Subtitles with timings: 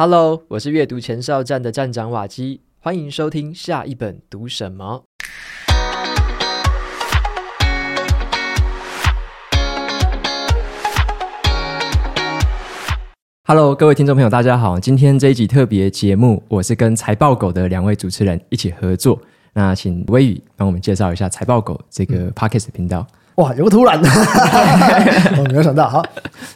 [0.00, 5.02] Hello，我是阅读前哨站的站长瓦基，欢迎收听下一本读什么。
[13.44, 19.20] Hello，各位听众朋友，大家好，今天这一集特别节目，我是跟财报狗的两位主持人一起合作。
[19.52, 23.04] 那请微雨帮我们介绍一下财报狗这个 Podcast 频道。
[23.38, 24.08] 哇，有个突然的，
[25.38, 25.88] 我没有想到。
[25.88, 26.04] 好，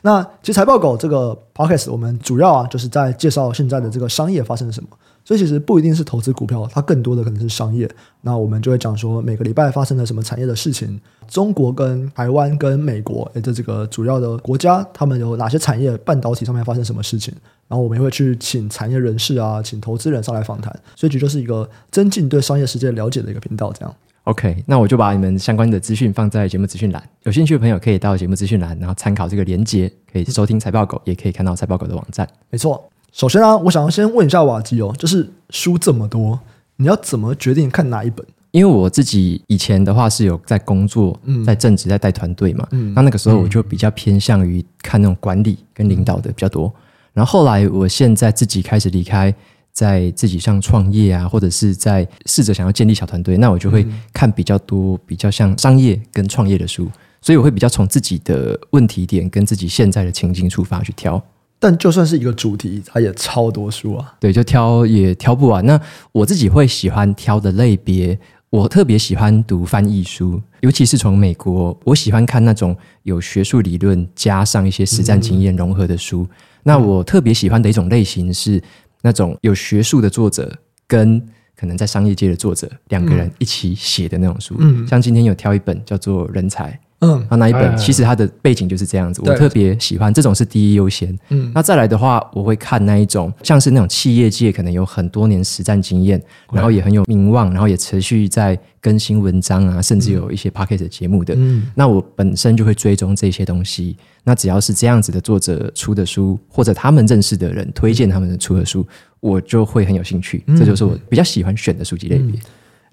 [0.03, 4.89] 那其实财报狗这个 podcast 我们主要啊就是在介绍现在的这个商业发生了什么，
[5.25, 7.89] 所以其实不一定是投资股票，它更多的可能是商业。
[8.23, 17.33] 那我们就会讲说每个礼拜发生了什么产业的事情，中国跟台湾跟美国诶这这个主要的国家，他们有哪些产业，半导体上面发生什么事情，
[17.69, 23.95] 然后我们也会去请产业人士啊，请投资人上来访谈，所以这就是一个增进对商业世界了解的一个频道，这样。
[24.25, 32.29] OK，那我就把你们相关的资讯放在节目资讯栏，有兴趣的朋友可以到节目资讯栏，然后参考这个连接，可以收听财报狗，也可以看到财报狗的网站。
[32.49, 36.39] 没错，首先呢、啊，我想要先问一下瓦基哦，就是书这么多，
[36.77, 38.25] 你要怎么决定看哪一本？
[38.53, 46.81] 因为我自己以前的话是有在工作，嗯、在正职，在带团队嘛，嗯、那那个时候我就比较偏向于看那种管理跟领导的比较多，嗯、
[47.15, 49.35] 然后后来我现在自己开始离开。
[49.73, 56.87] 在自己上创业啊，或者是在试着想要建立小团队，那我就会看比较多比较像商业跟创业的书，
[57.23, 61.21] 所以我会比较从自己的问题点跟自己现在的情境出发去挑。
[61.59, 64.15] 但就算是一个主题，它也超多书啊。
[64.21, 65.65] 对，就挑也挑不完。
[65.65, 65.81] 那
[66.13, 68.19] 我自己会喜欢挑的类别，
[68.51, 76.25] 我特别喜欢读翻译书，尤其是从美国，我喜欢看那种有学术理论加上一些实战经验融合的书。
[76.25, 78.63] 嗯、那我特别喜欢的一种类型是。
[79.03, 81.21] 那种有学术的作者跟
[81.55, 86.71] 可能在商业界的作者两个人一起写的那种书，嗯，像今天有挑一本叫做《人才》，
[87.03, 96.23] 嗯，那那一本其实它的背景就是这样子，我特别喜欢这种是第一优先，嗯，那再来的话，我会看那一种像是那种企业界可能有很多年实战经验，
[96.53, 103.97] 然后也很有名望，然后也持续在更新文章啊，甚至有一些 podcast 节目的，嗯，那我本身就会追踪这些东西。
[104.25, 108.87] 那只要是这样子的作者出的书，或者他们认识的人推荐他们的出的书，
[109.19, 110.45] 我就会很有兴趣。
[110.57, 112.41] 这就是我比较喜欢选的书籍类别。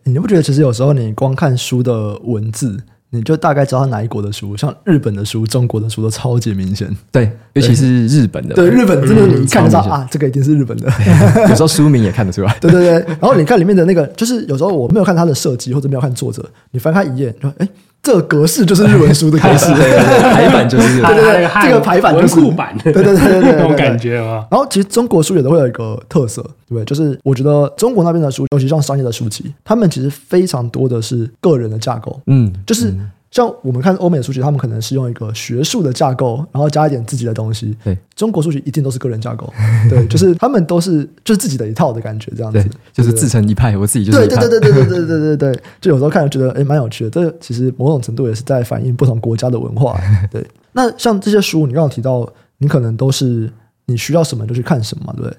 [0.05, 6.89] 你不觉得其实有时候你光看书的文字，你就大概知道哪一国的书，像日本的书、中国的书都超级明显。
[7.11, 8.53] 对，尤其是日本的。
[8.53, 10.91] 对，日本真的你看就知道啊，这个一定是日本的。
[11.49, 12.55] 有时候书名也看得出来。
[12.61, 17.67] 对对对，然后你看里面的那个，就是有时候我没有看它的设计，或者没有看作者，你翻开一页，说哎。
[18.01, 19.65] 这个格式就是日文书的格式，
[20.33, 24.45] 排版就是对对对， 这个排版就是文库版，对对对对对，那种感觉啊。
[24.49, 26.85] 然后其实中国书也都会有一个特色，对不对？
[26.85, 32.93] 就是我觉得中国那边的书，尤其像商业的书籍，他们其实非常多的是个人的架构，嗯，就是。
[33.31, 37.77] 像我们看欧美的书籍，他们可能是用一个学术的架构，然后加一点自己的东西。
[37.83, 39.53] 对，中国书籍一定都是个人架构。
[39.87, 43.77] 对， 就是他们都是就是自己的一套的感觉，这样子，就是自成一派。
[43.77, 47.09] 我自己就是对对对对对对对对对对， 就有时候看着觉得诶蛮有趣的。
[47.11, 49.99] 这其实某种程度也是在反映不同国家的文化。
[50.31, 53.47] 对，那像这些书，你刚刚提到，你可能都是
[53.85, 55.37] 你需要什么就去看什么，对不对？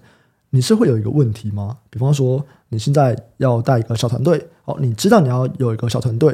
[0.51, 1.77] 你是会有一个问题吗？
[1.91, 6.33] 比方说，你现在要带一个小团队，哦，你知道你要有一个小团队。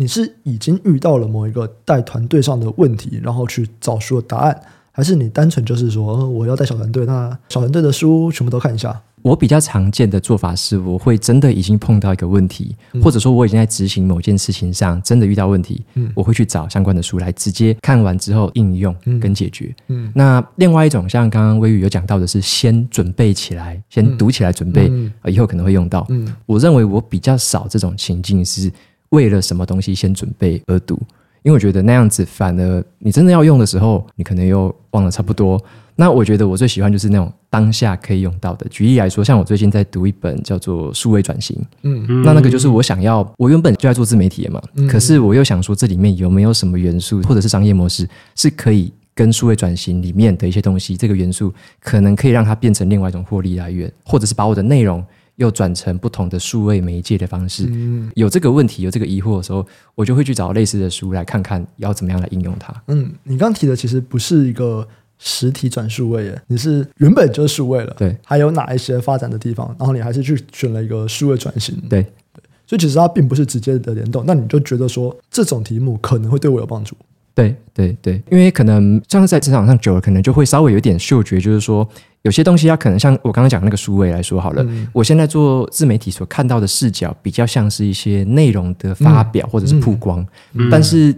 [0.00, 9.02] 你是已经遇到了某一个带团队上的问题，然后去找书的答案，还是你单纯就是说我要带小团队，那小团队的书全部都看一下？
[9.22, 19.74] 我比较常见的做法是，我会真的已经碰到一个问题，嗯、或者说我已经在执行某件事情上真的遇到问题，嗯、我会去找相关的书来直接看完之后应用跟解决。
[19.88, 24.88] 嗯嗯、那另外一种像刚刚微宇有讲到的是，先准备起来，先读起来准备，
[25.26, 26.06] 以后可能会用到。
[26.10, 28.70] 嗯、我认为我比较少这种情境是。
[29.10, 30.94] 为了什么东西先准备而读，
[31.42, 35.60] 因为我觉得那样子反而你真的要用的时候，你可能又忘了差不多。
[36.00, 38.64] 那我觉得我最喜欢就是那种当下可以用到的。
[38.68, 55.04] 举例来说，像我最近在读一本叫做《数位转型》，嗯，那那个就是我想要，我原本就在做自媒体的嘛，嗯，可是我又想说这里面有没有什么元素或者是商业模式是可以跟数位转型里面的一些东西，这个元素可能可以让它变成另外一种获利来源，或者是把我的内容。
[55.38, 62.74] 又转成不同的数位媒介的方式，嗯、有这个问题，有这个疑惑的时候，我就会去找类似的书来看看，要怎么样来应用它。
[62.88, 64.86] 嗯，你刚提的其实不是一个
[65.18, 72.02] 实体转数位耶，你是原本就是数位了，对，还有哪一些发展的地方，然后你还是去选了一个数位转型，对。
[72.32, 76.96] 对，所以其实它并不是直接的联动，那你就觉得说这种题目可能会对我有帮助。
[77.38, 81.88] 对对对，因为可能像是在职场上久了，可能就会稍微有点嗅觉，就是说
[82.22, 90.26] 有些东西它可能像我刚刚讲的那个数位来说好了，嗯、我现在做自媒体所看到的视角比较像是一些内容的发表或者是曝光，
[90.68, 91.14] 但是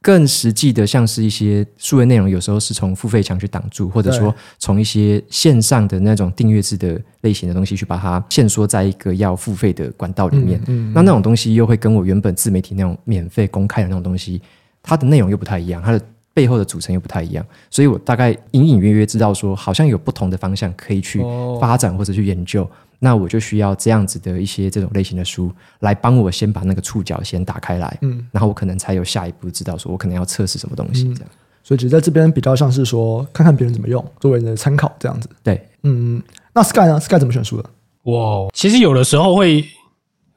[0.00, 10.60] 更实际的，像是一些数位内容，有时候是从付费墙去挡住，或者说从一些线上的那种订阅制的类型的东西去把它限缩在一个要付费的管道里面。
[10.68, 14.40] 嗯，嗯，那那种东西又会跟我原本自媒体那种免费公开的那种东西，
[14.86, 16.00] 它的内容又不太一样，它的
[16.32, 21.20] 背后的组成又不太一样，所以我大概隐隐约约知道说，好像有不同的方向可以去
[21.60, 22.62] 发展或者去研究。
[22.64, 31.28] 哦那我就需要这样子的一些这种类型的书来帮我先把那个触角先打开来，嗯，然后我可能才有下一步知道说我可能要测试什么东西这样。
[31.30, 35.28] 嗯，所以其实在这边比较像是说看看别人怎么用，作为你的参考这样子。
[35.42, 36.22] 对，嗯，
[36.54, 37.68] 那 Sky 呢？Sky 怎么选书的？
[38.02, 39.62] 我其实有的时候会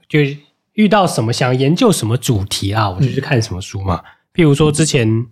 [0.10, 0.20] 就
[0.74, 4.02] 遇到什么想研究什么主题啊，我就去看什么书嘛。
[4.04, 5.28] 嗯，譬如说之前。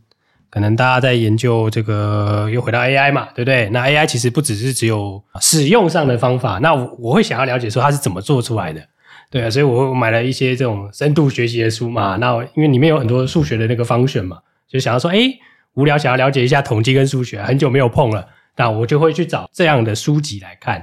[0.50, 3.70] 可能大家在研究这个，又回到 AI 嘛，对不对？
[3.72, 8.82] 那 AI 其实不只是只有使用上的方法，那我我会想要了解说它是怎么做出来的，
[9.30, 12.16] 对啊，所以我买了一些这种深度学习的书嘛。
[12.16, 14.38] 那因为里面有很多数学的那个 function 嘛，
[14.70, 15.38] 就想要说，诶，
[15.74, 20.82] 无聊想要了解一下统计跟数学，很久没有碰了，那我就会去找这样的书籍来看。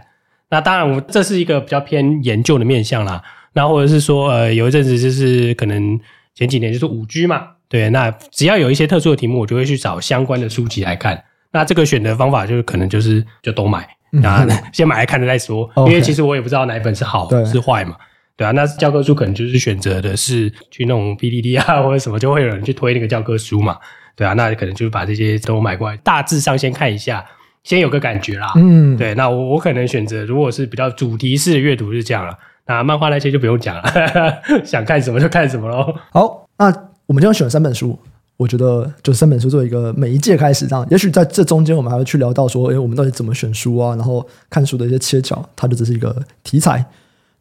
[0.50, 3.22] 那当然，我这是一个比较偏研究的面向啦。
[3.54, 5.98] 那或者是说，呃，有一阵子就是可能
[6.34, 7.52] 前几年就是五 G 嘛。
[7.68, 11.22] 对，那只要有一些特殊的题目，我就会去找相关的书籍来看。
[11.52, 13.78] 那这个选择方法就是可能就是就都买，
[14.24, 15.70] 啊、嗯， 先买来看了再说。
[15.76, 17.96] 因为其实我也不知道哪一本是好是坏嘛，
[18.36, 18.50] 对啊。
[18.50, 23.78] 那教科书可能就是选择的是去那种 PDD 啊或者什么，就会有人去推那个教科书嘛，
[24.16, 24.32] 对啊。
[24.32, 27.24] 那可能就把这些都买过来，大致上先看一下，
[27.62, 28.52] 先有个感觉啦。
[28.56, 29.14] 嗯，对。
[29.14, 33.84] 那我我可能选择如果是比较主题式的阅读是这样了，那漫画那些就不用讲了，
[34.66, 35.94] 想看什么就看什么喽。
[36.10, 36.93] 好，那。
[37.06, 37.98] 我们今天选三本书，
[38.38, 43.94] 我觉得就三本书作为一个每一届开始这样，也许在这中间我们还会去聊到说，诶，我们到底怎么选书啊？
[43.94, 46.82] 然后看书的一些切角，它就只是一个题材。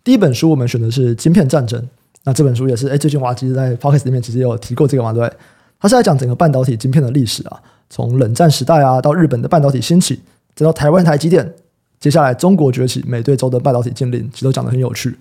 [0.04, 1.82] 第一本书我们选的是《晶片战争》，
[2.26, 5.38] 那这本书也是诶，最近瓦基在 Podcast 里面其实也有提过这个嘛，对不对？
[5.80, 7.58] 它是在讲整个半导体晶片的历史啊，
[7.90, 10.20] 从冷战时代啊到日本的半导体兴起，
[10.56, 11.54] 再到台湾台积电，
[12.02, 15.18] 接下来中国崛起，美对洲的半导体禁令，其实都讲得很有趣。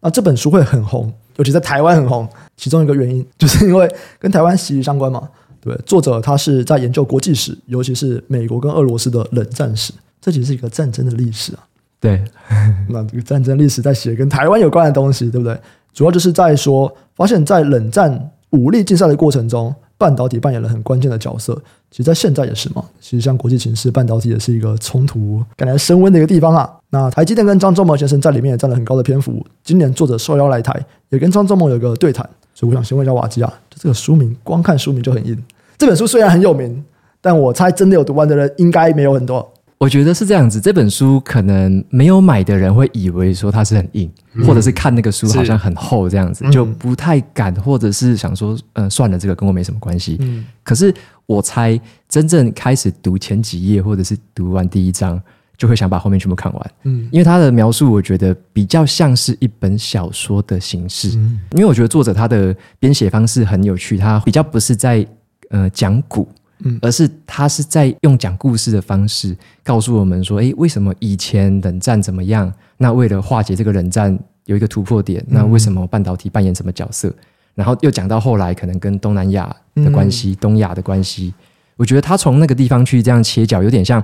[0.00, 1.12] 那这本书会很红。
[1.36, 5.28] 尤其在台湾很红，其中一个原因 就是因为跟台湾息息相关嘛。
[5.60, 11.60] 对，作者他是在研究国际史，尤其是美国跟俄罗斯的冷战史，这其实是一个战争的历史啊。
[11.98, 12.22] 对，
[12.90, 15.58] 那这个战争历史在写跟台湾有关的东西，对不对？
[15.92, 19.74] 主要就是在说，发现，在冷战武力竞赛的过程中。
[19.96, 21.54] 半导体扮演了很关键的角色，
[21.88, 22.84] 其实，在现在也是嘛。
[23.00, 26.68] 其实，像国际形势，半导体也是一个冲突感觉升温的一个地方啊。
[26.90, 29.46] 那台积电跟张忠谋先生在里面也占了很高的篇幅。
[29.62, 32.28] 今年作者受邀来台，也跟张忠谋有一个对谈。
[32.54, 35.36] 所以，我想先问一下瓦基啊，就这个书名，光看书名就很硬。
[35.76, 36.82] 这本书虽然很有名，
[37.20, 39.52] 但我猜真的有读完的人应该没有很多。
[39.76, 50.16] 我觉得是这样子，这本书可能没有买的人会以为说它是很硬，嗯、或者是看那个书好像很厚这样子，就不太敢，或者是想说，嗯、呃，算了，这个跟我没什么关系。
[50.20, 50.94] 嗯、可是
[51.26, 51.78] 我猜，
[52.08, 55.20] 真正开始读前几页，或者是读完第一章，
[55.56, 56.70] 就会想把后面全部看完。
[56.82, 61.10] 嗯，因为他的描述，我觉得比较像是一本小说的形式。
[61.16, 65.06] 嗯，因为我觉得作者他的编写方式很有趣，他比较不是在
[65.50, 66.28] 呃讲古。
[66.60, 72.50] 嗯，而是他是在用讲故事的方式告诉我们说，诶，为什么以前冷战怎么样？
[72.76, 74.16] 那为了化解这个冷战
[74.46, 77.12] 有一个突破点，那为什么半导体扮演什么角色？
[77.54, 81.34] 然后又讲到后来可能跟东南亚的关系、东亚的关系。
[81.76, 84.02] 我觉得他从那个地方去这样切角，有点像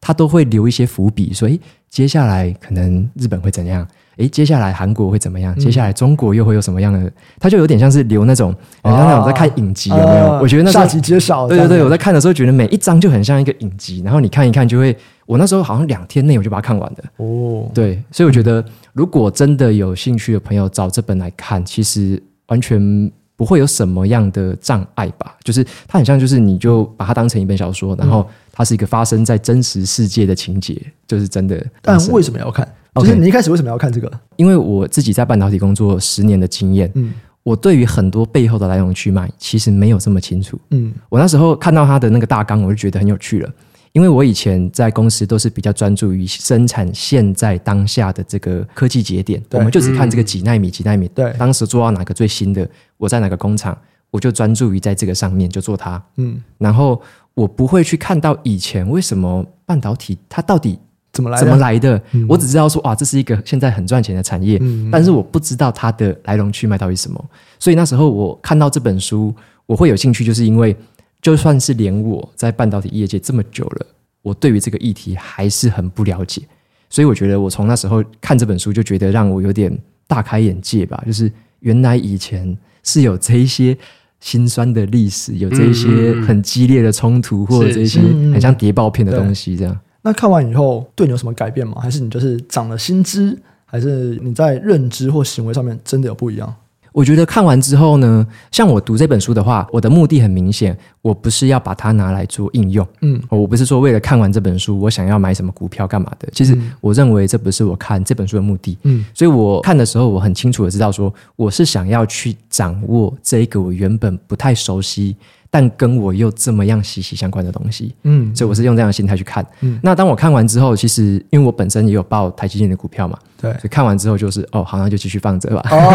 [0.00, 3.86] 他都会留一些伏笔，说，诶，接下来可能日本会怎样？
[4.16, 5.54] 诶，接下来韩国会怎么样？
[5.58, 7.10] 接下来中国又会有什么样的？
[7.38, 10.38] 他就有点像是留那种，好像那种在看影集有没有？
[10.42, 11.48] 我觉得那下集揭晓。
[11.48, 17.04] 对对对，我在看的时候觉得每一章就很像一个影集，然后你看一看就会，我那时候好像两天内我就把它看完的。
[17.16, 25.34] 哦，对，所以我觉得如果真的有兴趣的朋友找这本来看，其实完全不会有什么样的障碍吧？
[25.42, 28.28] 就是它很像，就是你就把它当成一本小说，然后
[28.60, 31.66] 它是一个发生在真实世界的情节，就是真的。
[31.80, 32.68] 但为什么要看？
[32.96, 34.20] 就是你一开始为什么要看这个？
[34.36, 43.50] 因为我自己在半导体工作十年的经验，嗯，我对于很多背后的来龙去脉其实没有这么清楚，嗯，我那时候看到他的那个大纲，我就觉得很有趣了。
[43.92, 53.74] 因为我以前在公司都是比较专注于生产现在当下的这个科技节点，我们就只看这个几纳米几纳米，对，当时做到哪个最新的，我在哪个工厂，
[54.10, 57.00] 我就专注于在这个上面就做它，嗯，然后
[57.40, 60.78] 我不会去看到以前为什么半导体它到底。
[61.12, 61.38] 怎么来？
[61.40, 62.00] 怎么来的？
[62.12, 67.30] 嗯、我只知道说，哇，这是一个现在很赚钱的产业，嗯、但是我不知道它的来龙去脉到底是什么。
[67.58, 69.34] 所以那时候我看到这本书，
[69.66, 70.74] 我会有兴趣，就是因为
[71.20, 73.86] 就算是连我在半导体业界这么久了，
[74.22, 76.42] 我对于这个议题还是很不了解。
[76.88, 81.02] 所以我觉得我从那时候看这本书，就觉得让我有点大开眼界吧。
[81.04, 83.76] 就是原来以前是有这一些
[84.20, 89.78] 辛酸的历史，有这一些很激烈的冲突，嗯、或者这一些很像谍报片的东西，这样。
[90.02, 91.78] 那看完以后，对你有什么改变吗？
[91.80, 93.36] 还是你就是长了新知，
[93.66, 96.54] 还是你在认知或行为上面真的有不一样？
[96.92, 106.28] 我觉得看完之后呢，像我读这本书的话，我的目的很明显，我不是要把它拿来做应用，嗯，我不是说为了看完这本书，我想要买什么股票干嘛的。
[106.32, 115.16] 其实我认为这不是我看这本书的目的，嗯，所以我看的时候，我很清楚的知道说，我是想要去掌握这一个我原本不太熟悉。
[115.52, 119.44] 但跟我又这么样息息相关的东西，嗯，所以我是用这样的心态去看。
[119.62, 125.90] 嗯，那当我看完之后，其实因为我本身也有报台积电的股票嘛，对，所以看完之后就是哦，好像就继续放着吧，哦、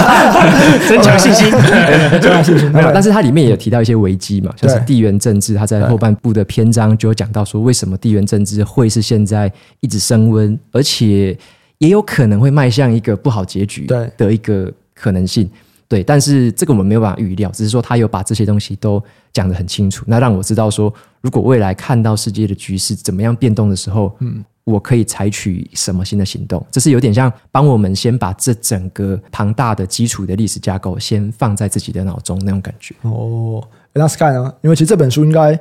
[0.88, 1.50] 增强信心，
[2.22, 2.70] 增强信心。
[2.72, 11.36] 没有，但是它里面也有提到一些危机嘛，像是地缘政治，它在后半部的篇章就有讲到说，为什么地缘政治会是现在一直升温，而且
[11.78, 13.86] 也有可能会迈向一个不好结局
[14.16, 15.46] 的一个可能性。
[15.88, 19.00] 对，但是这个我们没有办法预料，只是说他有把这些东西都
[19.32, 32.92] 讲得很清楚，那让我知道说，如果未来看到世界的局势怎么样变动的时候，嗯，我可以采取什么新的行动，这是有点像帮我们先把这整个庞大的基础的历史架构先放在自己的脑中那种感觉。
[33.02, 33.62] 哦，
[33.92, 34.52] 那 Sky 呢？
[34.62, 35.56] 因为其实这本书应该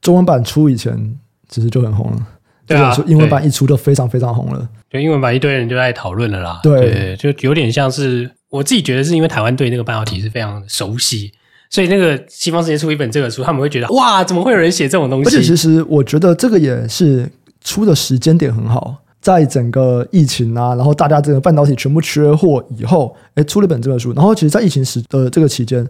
[0.00, 2.26] 中文版出以前其实就很红了，
[2.64, 8.30] 对啊，英文版一出就非常非常红了，就，英文版一堆人就在讨论了啦，对，对，就有点像是。
[8.54, 11.32] 我自己觉得是因为台湾对那个半导体是非常熟悉，
[11.70, 15.26] 所以那个西方世界出一本这个书，他们会觉得哇，怎么会有人写这种东西？
[15.26, 17.28] 而且其实我觉得这个也是
[17.64, 24.12] 出的时间点很好，在整个疫情啊，然后大家这个半导体全部缺货以后，哎，出了本这本书。
[24.12, 25.84] 然后其实，在疫情时的这个期间。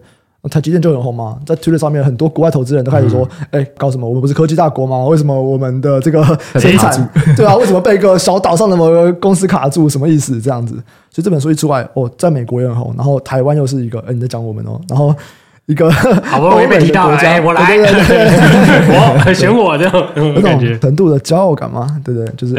[0.49, 4.07] 台积电就很红嘛，在 Twitter 上面，很多国外投资人都开始说：“哎、嗯欸，搞什么？
[4.07, 5.05] 我们不是科技大国吗？
[5.07, 6.23] 为什么我们的这个
[6.55, 9.89] 生产，对啊，为什么被一个小岛上的某个公司卡住？
[9.89, 10.41] 什么意思？
[10.41, 10.75] 这样子。”
[11.11, 15.15] 所以这本书一出来，哦，在美国也很红，然后台湾又是一个，哎、欸，你在讲我们哦，然后。
[15.67, 17.63] 一个好不容易被提到，哎，我来，
[19.27, 21.87] 我 选我这种那种程度的骄傲感吗？
[22.05, 22.31] 对不对？
[22.37, 22.55] 就是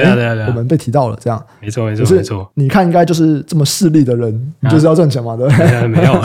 [0.48, 2.52] 我们被提到了，这样没错，没错，没错。
[2.56, 5.38] 你看，应该就是这么势利的人，你就是要赚钱嘛？
[5.38, 6.20] 对不对， 没有，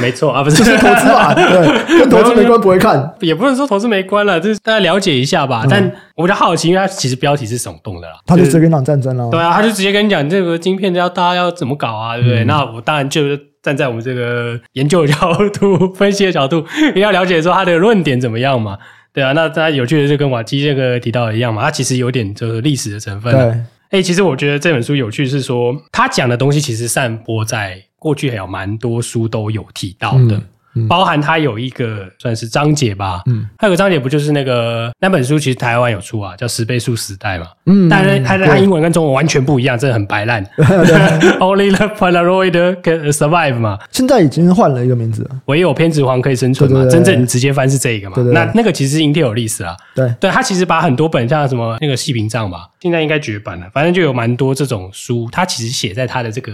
[0.00, 1.32] 没错啊，不是，就是投资嘛？
[1.34, 5.64] 对，跟投资没关，不会看，也不能说投资没关了，就是大家了解一下吧。
[5.70, 5.80] 但
[6.16, 12.42] 我比较好奇，因为它其实标题是耸动的啦，他就直接跟你讲战争了，对啊，他就直接跟你讲这个晶片要大家要怎么搞啊，对不对？
[12.44, 13.49] 那我当然就是。
[13.62, 16.64] 站在我们这个研究角度、分析的角度，
[16.94, 18.78] 也要了解说他的论点怎么样嘛？
[19.12, 23.32] 对啊，那大家有趣的就跟瓦基这个提到的一样嘛，他其实有点就是历史的成分。
[23.32, 30.40] 对，哎，其实我觉得这本书有趣是说，他讲的东西其实散播在过去还有蛮多书都有提到的。
[30.88, 40.44] 包含它有一个算是章节吧，嗯，它有个章节不就是那个那本书，其实台湾有出啊，叫十倍速时代嘛，嗯，但是它它英文跟中文完全不一样，真的很白烂。
[41.40, 50.14] Only the Polaroid can survive 嘛，现在已经换了一个名字了，唯有偏执狂可以生存嘛，真正直接翻是这个嘛，那那个其实是 Intel 历史啊，对。
[50.20, 56.52] 对，它其实把很多本像什么那个细屏障吧，现在应该绝版了，反正就有蛮多这种书，它其实写在它的这个。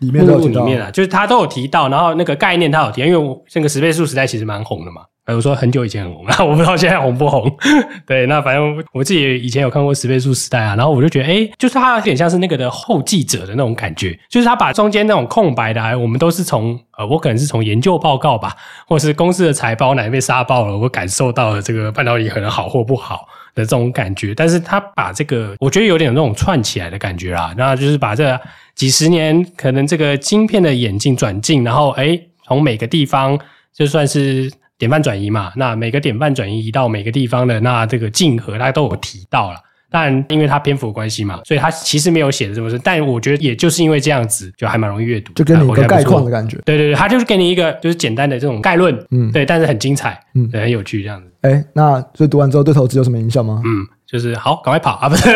[0.00, 7.50] 里面都里面啊，就是他都有提到，然后那个概念他有提，因为我那个十倍速时代其实蛮红的嘛，比如说很久以前很红，那 我不知道现在红不红。
[8.06, 18.54] 对，那反正我自己以前有看过十倍速时代啊，然后我就觉得，诶，就是他有点像是那个的后继者的那种感觉，就是他把中间那种空白的，我们都是从呃，我可能是从研究报告吧，
[18.86, 23.26] 或是公司的财报哪边被杀爆了，我感受到了这个半导体可能好或不好。
[23.56, 27.54] 的这种感觉，但是他把这个，我觉得有点那种串起来的感觉啦。
[27.56, 28.38] 那就是把这
[28.76, 33.36] 几十年可能这个晶片的眼镜转镜，然后哎，从每个地方
[33.74, 35.50] 就算是典范转移嘛。
[35.56, 39.58] 那每个典范转移移到每个地方的那这个镜盒，大家都有提到了。
[39.90, 42.78] 但因为它篇幅关系嘛，所以它其实没有写的这么深。
[42.82, 46.58] 但我觉得也就是因为这样子，就还蛮容易阅读，就给你一个概况的感觉。
[46.64, 51.26] 对对对，它就是给你一个就是简单的这种概论，嗯，对，但是很精彩，嗯，对，很有趣这样子。
[51.42, 53.62] 哎、欸，那所以读完之后对投资有什么影响吗？
[53.64, 55.08] 嗯，就是好，赶快跑啊！
[55.08, 55.28] 不是，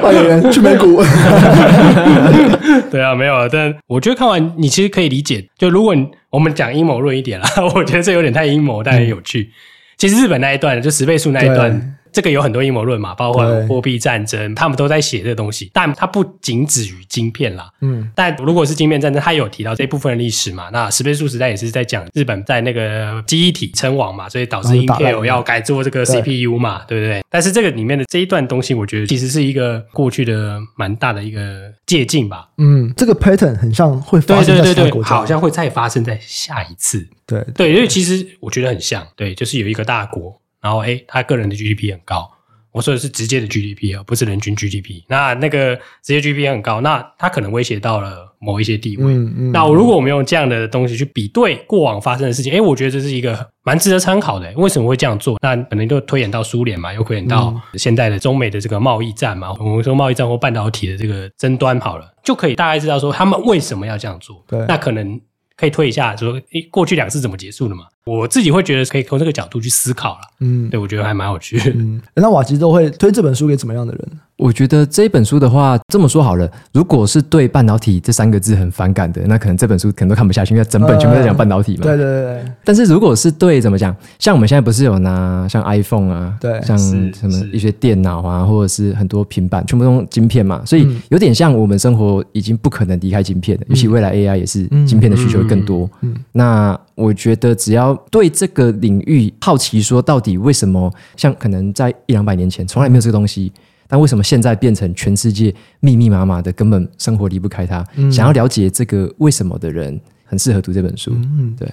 [0.00, 1.02] 换演员去美股。
[2.90, 3.48] 对啊，没有啊。
[3.50, 5.94] 但我觉得看完你其实可以理解，就如果
[6.30, 9.40] 我们讲阴谋论一点啦， 我觉得这有点太阴谋，但很有趣。
[9.42, 9.52] 嗯、
[9.98, 11.96] 其实日本那一段，就十倍数那一段。
[12.12, 17.70] 这个有很多阴谋论嘛，包括货币战争，他们都在写这个东西，但它不仅止于晶片啦。
[17.80, 20.68] 嗯，但如果是晶片战争，它有提到这部分的历史嘛？
[20.72, 27.24] 那十倍数时代也是在讲日本在那个记忆体称王嘛，所以导致 Intel 要改做这个 CPU 嘛，对不对？
[27.30, 32.48] 但是这个里面的这一段东西，我觉得其实是一个过去的蛮大的一个借鉴吧。
[32.58, 37.08] 嗯，这个 pattern 很像会发生在下一个国，好像会再发生在下一次。
[37.26, 40.41] 对对，因为其实我觉得很像，对，就是有一个大国。
[40.62, 42.30] 然后，诶他个人的 GDP 很高，
[42.70, 45.02] 我说的是直接的 GDP 啊，不是人均 GDP。
[45.08, 49.04] 那那个直接 GDP 很高，那他可能威胁到了某一些地位。
[49.12, 49.52] 嗯嗯。
[49.52, 54.50] 那如果我们用这样的东西去比对过往发生的事情，哎，我觉得这是一个蛮值得参考的。
[54.56, 55.36] 为什么会这样做？
[55.42, 59.52] 那可能就推演到苏联嘛，又推演到现在的中美的这个贸易战嘛。
[59.58, 64.44] 我们说贸易战或半导体的这个争端好了，就可以大概知道说他们为什么要这样做。
[64.46, 64.64] 对。
[64.66, 65.20] 那可能
[65.56, 67.84] 可以推一下，说诶，过去两次怎么结束的嘛？
[68.04, 70.20] 我自己会觉得可以从这个角度去思考了。
[70.40, 71.70] 嗯，对，我觉得还蛮有趣的。
[71.76, 74.08] 嗯，那瓦吉都会推这本书给怎么样的人？
[74.36, 81.82] 我觉得这本书的话，这么说好了，如果是对半导体这三个字很反感的，那可能这本书可能都看不下去，因为整本全部在讲半导体嘛。
[81.86, 82.44] 对对对对。
[82.64, 95.88] 但是如果是对怎么讲，像我们现在不是有拿像 iPhone 啊，对，像什么一些电脑啊，或者是很多平板，全部都用晶片嘛，所以有点像我们生活已经不可能离开晶片的，尤其未来 AI 也是晶片的需求会更多。
[96.00, 103.52] 嗯，那我觉得只要对这个领域好奇，说到底为什么像可能在一两百年前从来没有这个东西。
[103.88, 107.84] 但为什么现在变成全世界密密麻麻的，根本生活离不开它？
[107.96, 111.12] 嗯、想要了解这个为什么的人，很适合读这本书。
[111.14, 111.70] 嗯，对，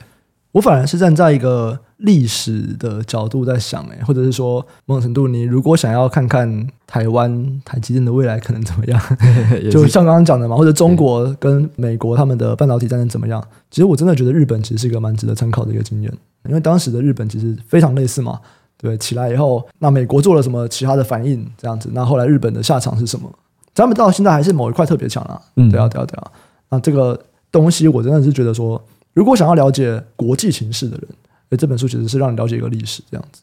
[0.51, 9.01] 我反而是站在一个历史的角度在想，哎，或者是说某种程度，你如果想要看看台湾台积电的未来可能怎么样，
[9.72, 13.44] 就像刚刚讲的嘛，或者中国跟美国他们的半导体战争怎么样？
[13.70, 16.12] 其实我真的觉得日本其实是一个蛮值得参考的一个经验，
[16.48, 18.39] 因为当时的日本其实非常类似嘛。
[18.82, 21.46] 对，起来以后，那美国做了什么其他的反应？
[21.58, 23.29] 这样子，那后来日本的下场是什么？
[23.75, 25.39] 咱们到现在还是某一块特别强啊。
[25.58, 26.32] 嗯，对啊，对啊，对啊。
[26.70, 27.20] 那这个
[27.51, 28.82] 东西，我真的是觉得说，
[29.13, 31.08] 如果想要了解国际情势的人，
[31.50, 33.42] 那，这本书其实是让你了解一个历史这样子。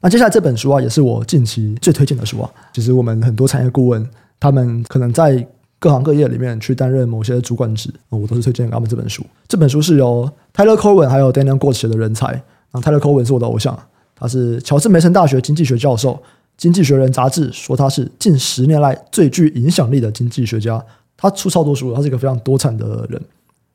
[0.00, 2.50] 那接下来这本书啊，也是我近期最推荐的书啊。
[2.72, 4.08] 其实我们很多产业顾问，
[4.40, 5.46] 他们可能在
[5.78, 9.24] 各行各业里面去担任某些主管职，我都是推荐他们这本书。
[9.46, 12.42] 这本书是由 Tyler Cowen 还有 Daniel Gort 写的人才。
[12.72, 13.78] 那 Tyler Cowen 是我的偶像。
[14.14, 16.14] 他是乔治梅森大学经济学教授，
[16.56, 20.84] 《经济学人》杂志说他是近十年来最具影响力的经济学家。
[21.16, 23.20] 他出超多书，他是一个非常多产的人。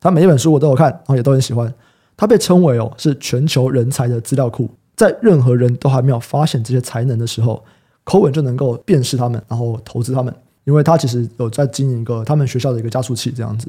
[0.07, 1.71] 他每一本书我都有看，然后也都很喜欢。
[2.15, 7.61] 他被称为哦是全球人才的资料库，在任何人都还没有发现这些才能的时候
[8.05, 10.33] ，Cowen 就能够辨识他们，然后投资他们。
[10.63, 13.67] 因为他其实有在经营一个他们学校的一个加速器这样子，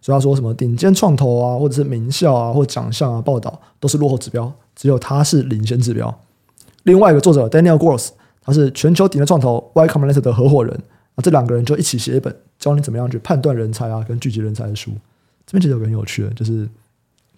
[0.00, 4.52] 所以他说什么顶尖创投啊，或者是名校啊，或奖项啊，报道都是落后指标。
[4.74, 6.12] 只有他是领先指标。
[6.82, 8.08] 另外一个作者 Daniel Gross，
[8.42, 10.76] 他是全球顶尖创投 Y Combinator 的合伙人。
[11.14, 14.90] 那这两个人就一起写一本教你怎么样去判断人才啊，跟聚集人才的书。
[15.46, 16.68] 这边其实有个很有趣的，就是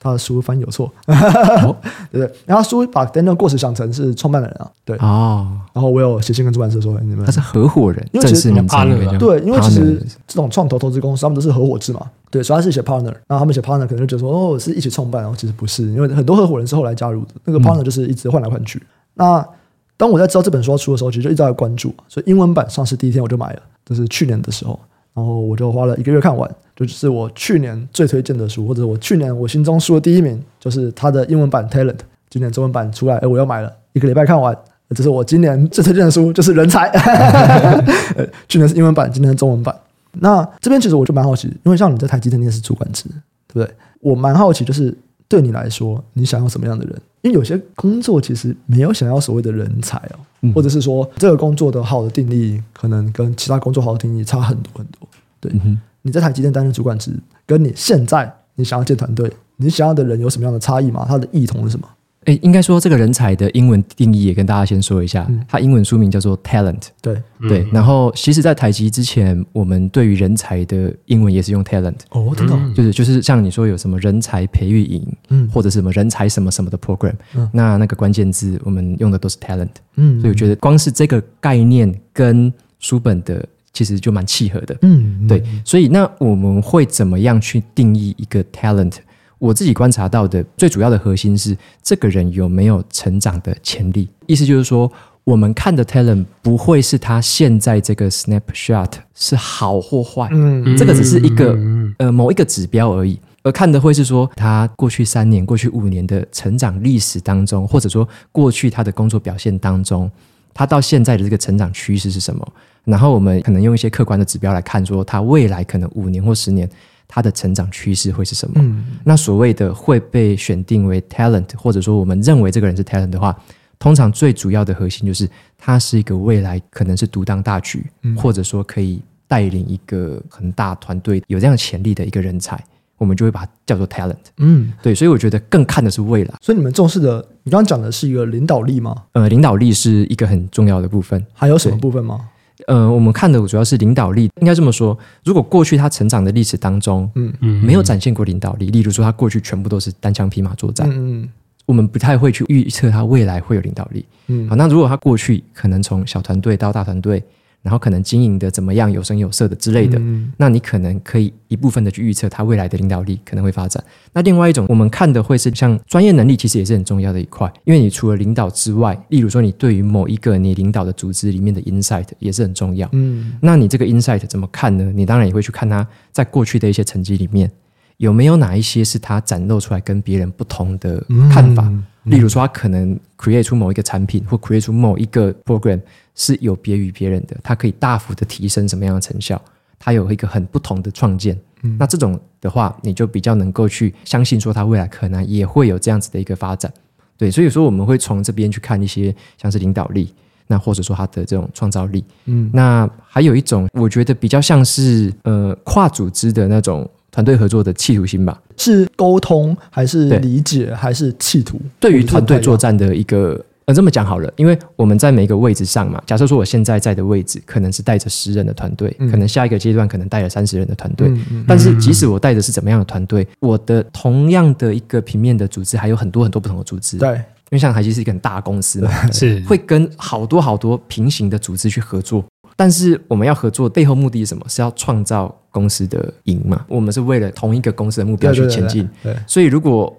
[0.00, 1.76] 他的书翻译有错，哦、
[2.10, 2.32] 对不对？
[2.46, 5.08] 然后书把 Daniel Gross 想成是创办人啊，对啊。
[5.08, 12.10] 哦、然后我有写信跟出版社说，你们他是合伙人，因为其实 partner 对，因为其实这种创投投资公司他们都是合伙制嘛。
[12.30, 18.78] 对，所以他是写 partner，然后他们写 partner 可能就觉得说哦，是一起创办，然后其实不是，因为很多合伙人是后来加入的，那个 partner 就是一直换来换去。
[18.78, 19.48] 嗯、那
[19.96, 24.78] 当我在知道这本书要出的时候，其实就一直在关注，所以英文版上市第一天我就买了，这是去年的时候，
[25.12, 26.48] 然后我就花了一个月看完，
[26.86, 31.98] 就是我去年最推荐的书，或者我去年我心中书的第一名，就是他的英文版 Talent，
[32.30, 34.56] 今年中文版出来，哎，我要买了，一个礼拜看完，
[34.94, 36.90] 这是我今年最推荐的书，就是人才。
[38.48, 39.74] 去年是英文版，今年是中文版。
[40.20, 43.04] 那这边其实我就蛮好奇，因为像你在台积电你也是主管职，
[43.48, 43.74] 对不对？
[44.00, 44.96] 我蛮好奇，就是
[45.28, 46.94] 对你来说，你想要什么样的人？
[47.22, 55.08] 因为有些工作其实没有想要所谓的人才哦，嗯、或者是说这个工作的好的定义，可能跟其他工作好的定义差很多很多。
[55.40, 57.12] 对，嗯、哼你在台积电担任主管职，
[57.46, 61.04] 跟你现在你想要建团队，你想要的人有什么样的差异吗？
[61.08, 61.88] 他的异同是什么？
[62.24, 66.88] 诶，应该说这个人才的英文定义也跟大家先说一下，嗯、它英文书名叫做 talent。
[67.00, 71.94] 对对，然后其实，在台积之前，我们对于人才的英文也是用 talent。
[72.10, 79.70] 哦，真的、嗯，就是就是像你说有什么人才培育营，嗯，或者是什么人才什么什么的 program，嗯，那那个关键字我们用的都是 talent。
[79.94, 84.76] 嗯，所以我觉得光是这个概念跟书本的其实就蛮契合的。
[84.82, 88.94] 嗯，对，所以那我们会怎么样去定义一个 talent？
[89.38, 94.08] 我自己观察到的最主要的核心是，这个人有没有成长的潜力。
[94.26, 94.90] 意思就是说，
[95.22, 101.56] 我们看的 talent 不会是他现在这个 snapshot 是好或坏，嗯，这个只是一个
[101.98, 103.16] 呃某一个指标而已。
[103.44, 110.10] 而看的会是说，他过去三年、过去五年的成长历史当中，或者说过去他的工作表现当中，
[110.58, 112.52] 他到现在的这个成长趋势是什么？
[112.82, 116.68] 然后我们可能用一些客观的指标来看，说他未来可能五年或十年。
[117.10, 118.54] 他的成长趋势会是什么？
[118.56, 123.34] 嗯，那所谓的会被选定为 talent，或者说我们认为这个人是 talent 的话，
[123.78, 132.62] 通常最主要的核心就是他是一个未来可能是独当大局，嗯，或者说可以带领一个很大团队有这样潜力的一个人才。
[132.98, 134.16] 我们就会把它叫做 talent。
[134.36, 136.34] 嗯，对，所以我觉得更看的是未来。
[136.42, 138.94] 所以你们重视的，你刚刚讲的是一个领导力吗？
[139.12, 141.24] 呃，领导力是一个很重要的部分。
[141.32, 142.20] 还有什么部分吗？
[142.66, 144.28] 呃，我们看的主要是领导力。
[144.40, 151.28] 应该这么说，如果过去他成长的历史当中，嗯嗯，没有展现过领导力，例如说他过去全部都是单枪匹马作战，嗯嗯，
[151.66, 154.04] 我们不太会去预测他未来会有领导力。
[154.26, 157.22] 嗯，好，那如果他过去可能从小团队到大团队。
[157.62, 163.82] 然后可能经营的怎么样，有声有色的之类的，嗯、那你可能可以一部分的去预测他未来的领导力可能会发展。
[164.12, 172.88] 那另外一种，我们看的会是像专业能力，其实也是很重要的一块，因为你除了领导之外，例如说你对于某一个你领导的组织里面的 insight 也是很重要。
[172.92, 174.90] 嗯，那你这个 insight 怎么看呢？
[174.94, 177.50] 你当然也会去看他在过去的一些成绩里面
[177.96, 181.70] 有没有哪一些是他展露出来跟别人不同的看法。
[182.04, 185.80] 例如说，他可能 create 出某一个产品或 create 出某一个 program。
[186.18, 189.40] 是有别于别人的，它可以大幅的提升什么样的成效？
[189.78, 196.70] 它有一个很不同的创建，嗯、那这种的话，你就比较能够去相信说，它未来可能也会有这样子的一个发展。
[197.16, 200.12] 对，所以说我们会从这边去看一些像是领导力，
[200.48, 202.04] 那或者说它的这种创造力。
[202.24, 208.42] 嗯，那还有一种，我觉得比较像是呃跨组织的那种团队合作的企图心吧？
[208.56, 211.60] 是沟通还是理解还是企图？
[211.78, 213.40] 对于团队作战的一个。
[213.68, 232.24] 呃，这么讲好了，因为我们在每一个位置上嘛，假设说我现在在的位置可能是带着十人的团队，嗯、可能下一个阶段可能带了三十人的团队，嗯嗯、但是即使我带的是怎么样的团队，我的同样的一个平面的组织还有很多很多不同的组织，对，因为像海基是一个很大公司嘛， 是会跟好多好多平行的组织去合作，
[232.56, 234.42] 但是我们要合作背后目的是什么？
[234.48, 236.64] 是要创造公司的赢嘛？
[236.68, 239.94] 我们是为了同一个公司的目标去前进，对，对，对，对，所以如果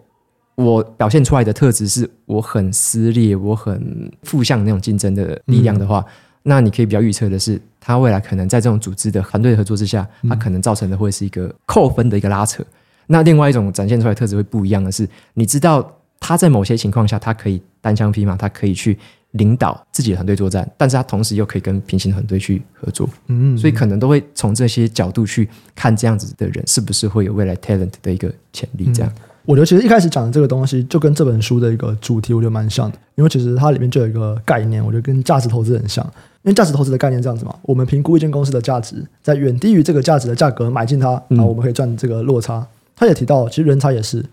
[0.62, 6.12] 我表现出来的特质是我很撕裂，我很负向那种竞争的力量的话，嗯、
[6.44, 12.62] 那你可以比较预测的是，他未来可能在这种组织的团队合作之下，他可能造成的会是一个扣分的一个拉扯。
[12.62, 12.68] 嗯、
[13.08, 19.00] 那另外一种展现出来的特质会不一样的是，你知道他在某些情况下，他可以单枪匹马，他可以去
[19.32, 23.10] 领导自己的团队作战，但是他同时又可以跟平行团队去合作。
[23.28, 29.10] 嗯，所以可能都会从这些角度去看这样子的人是不是会有未来 talent 的一个潜力，这样。
[29.42, 32.98] 嗯我觉得其实一开始讲的这个东西，就跟这本书的一个主题，我觉得蛮像的。
[33.16, 36.06] 因为其实它里面就有一个概念，我觉得跟价值投资很像。
[36.44, 42.66] 因为价值投资的概念这样子嘛，我们评估一间公司的价值，在远低于这个价值的价格买进它，然后我们可以赚这个落差。
[42.96, 44.24] 他也提到，其实人才也是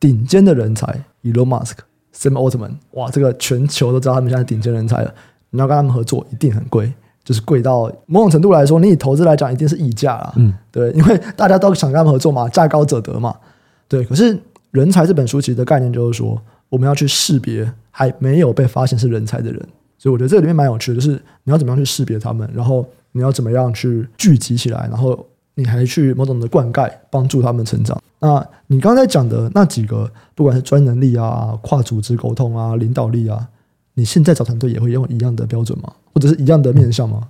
[0.00, 0.86] 顶尖的人才
[1.22, 1.76] ，Elon Musk、
[2.14, 5.14] Sam Altman，哇，这个全球都知道他们现在顶尖人才了。
[5.50, 10.32] 你要跟他们合作，一定很贵，就是贵到某种程度来说，你以投资来讲，一定是溢价啦。
[10.36, 13.36] 嗯，对，因为大家都想跟他们合作嘛，价高者得嘛。
[13.86, 14.36] 对，可是。
[14.74, 16.36] 人才这本书其实的概念就是说，
[16.68, 19.60] 我们要去识别还没有被发现是人才的人，
[19.96, 21.12] 所以我觉得这里面蛮有趣的，就是
[21.44, 27.96] 你要怎么样去识别他们，然后你要怎么样去聚集起来，然后你还去某种的灌溉，帮助他们成长。
[28.18, 33.46] 那你刚才讲的那几个，不管是专能力啊、跨组织沟通啊、领导力啊，
[33.94, 35.92] 你现在找团队也会用一样的标准吗？
[36.12, 37.28] 或者是一样的面向吗？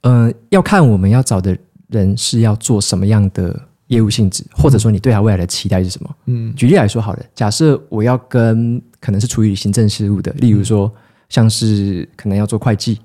[0.00, 1.54] 嗯、要看我们要找的
[1.88, 3.60] 人是要做什么样的。
[3.88, 6.16] 业务性质，或者说你对他未来的期待是什么？
[6.26, 10.92] 嗯，举例来说好了，假设我要跟可能是处于行政事务的，例如说
[11.28, 12.98] 像是可能要做会计，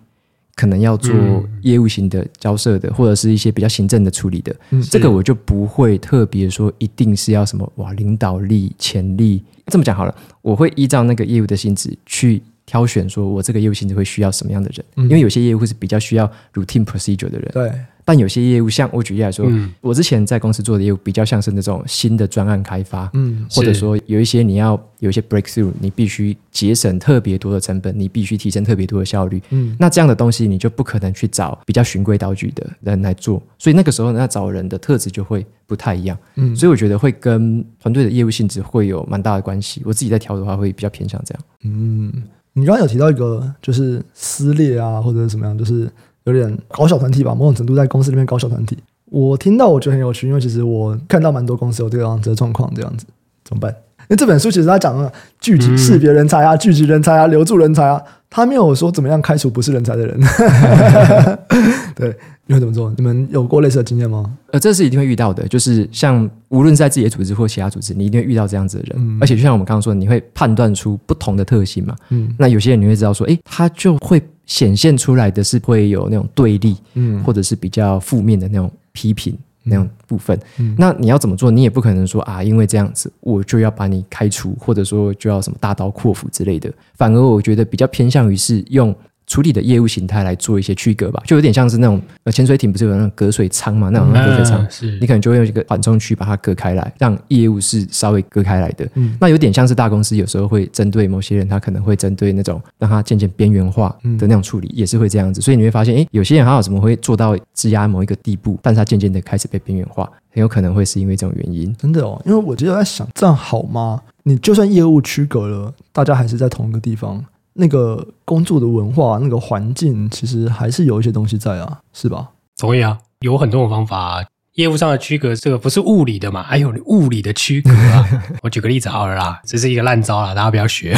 [0.55, 1.13] 可能要做
[1.61, 9.43] 业务型的交涉的，或者是一些比较行政的处理的，嗯，这个我就不会特别说一定是要什么哇领导力、潜力。
[9.67, 17.71] 这么讲好了，我会依照那个业务的性质去挑选，说我这个业务性质会需要什么样的人，因为有些业务是比较需要 routine procedure 的人，对。
[18.03, 39.81] 但有些业务，像我举例来说，嗯、我之前在公司做的业务比较像是那种新的专案开发，嗯，或者说有一些你要有一些 breakthrough，你必须节省特别多的成本，你必须提升特别多的效率，嗯，那这样的东西你就不可能去找比较循规蹈矩的人来做，所以那个时候那，找人的特质就会不太一样，嗯，所以我觉得会跟团队的业务性质会有蛮大的关系。
[39.85, 41.43] 我自己在调的话，会比较偏向这样。
[41.63, 42.11] 嗯，
[42.53, 45.89] 你刚刚有提到一个就是撕裂啊，或者怎么样，就是。
[46.25, 48.77] 有点搞小团体吧，某种程度在公司里面搞小团体。
[49.05, 53.05] 我听到我觉得很有趣，因为其实我看到蛮多公司有这个样子的状况，这样子
[53.43, 53.69] 怎么办？
[54.01, 60.19] 因为这本书其实他讲了聚集识别人才啊，聚集人才啊，留住人才啊，他没有说怎么样开除不是人才的人。
[61.95, 62.93] 对，你会怎么做？
[62.95, 64.25] 你们有过类似的经验吗？
[64.51, 68.95] 呃，这是一定会遇到的，就是像无论在自己的组织或其他组织，你一定会遇到这样子的人。
[68.97, 71.95] 嗯、而且就像我们刚刚说的，你会判断出不同的特性嘛。
[72.09, 74.21] 嗯，那有些人你会知道说，诶，他就会。
[74.51, 79.33] 显现出来的是会有那种对立，嗯，或者是比较负面的那种批评
[79.63, 80.37] 那种部分。
[80.57, 81.49] 嗯，那你要怎么做？
[81.49, 86.69] 你也不可能说啊，因为这样子我就要把你开除，或者说就要什么大刀阔斧之类的。
[86.95, 88.93] 反而我觉得比较偏向于是用
[89.31, 98.85] 处理的业务形态来做一些区隔吧，就有点像是那种呃潜水艇不是有那种隔水舱嘛，那种隔水舱，嗯、是你可能就会用一个缓冲区把它隔开来，让业务是稍微隔开来的。
[98.95, 103.87] 嗯，那有点像是大公司有时候会针对某些人，他可能会针对那种让他渐渐边缘化
[104.19, 105.39] 的那种处理，嗯、也是会这样子。
[105.39, 111.73] 所以你会发现，哎，有些人他怎么会做到质押某一个地步，但是他渐渐的开始被边缘化，很有可能会是因为这种原因。
[111.77, 114.01] 真的哦，因为我就在想，这样好吗？
[114.23, 117.23] 你就算业务区隔了，大家还是在同一个地方。
[117.53, 122.29] 那个工作的文化，那个环境，其实还是有一些东西在啊，是吧？
[122.57, 124.23] 同意啊，有很多种方法。
[124.55, 126.43] 业务上的区隔，这个不是物理的嘛？
[126.43, 128.05] 还有物理的区隔啊。
[128.43, 130.93] 我举个例子好了啦，这是一个烂招啦，大家不要学。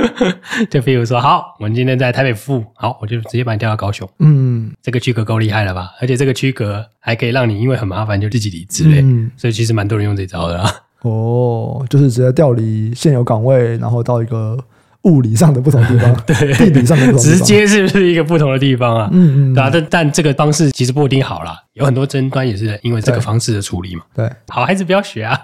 [0.70, 4.08] 就比如说，好，我们今天在台北服务，好，我就直接把你调到高雄。
[4.20, 5.90] 嗯，这个区隔够厉害了吧？
[6.00, 9.02] 而且这个区隔还可以让你因为很麻烦就自己离职嘞。
[9.02, 10.74] 嗯，所以其实蛮多人用这招的啦。
[11.02, 14.58] 哦，就是直接调离现有岗位，然后到一个。
[15.02, 19.08] 物理上的不同地方， 对，地理上的不同地方，直接是不是一个不同的地方啊？
[19.12, 24.02] 嗯嗯，对啊，但但这个方式其实不一定好啦，有很多争端也是因为这个方式的处理嘛。
[24.14, 25.38] 对，好孩子不要学啊。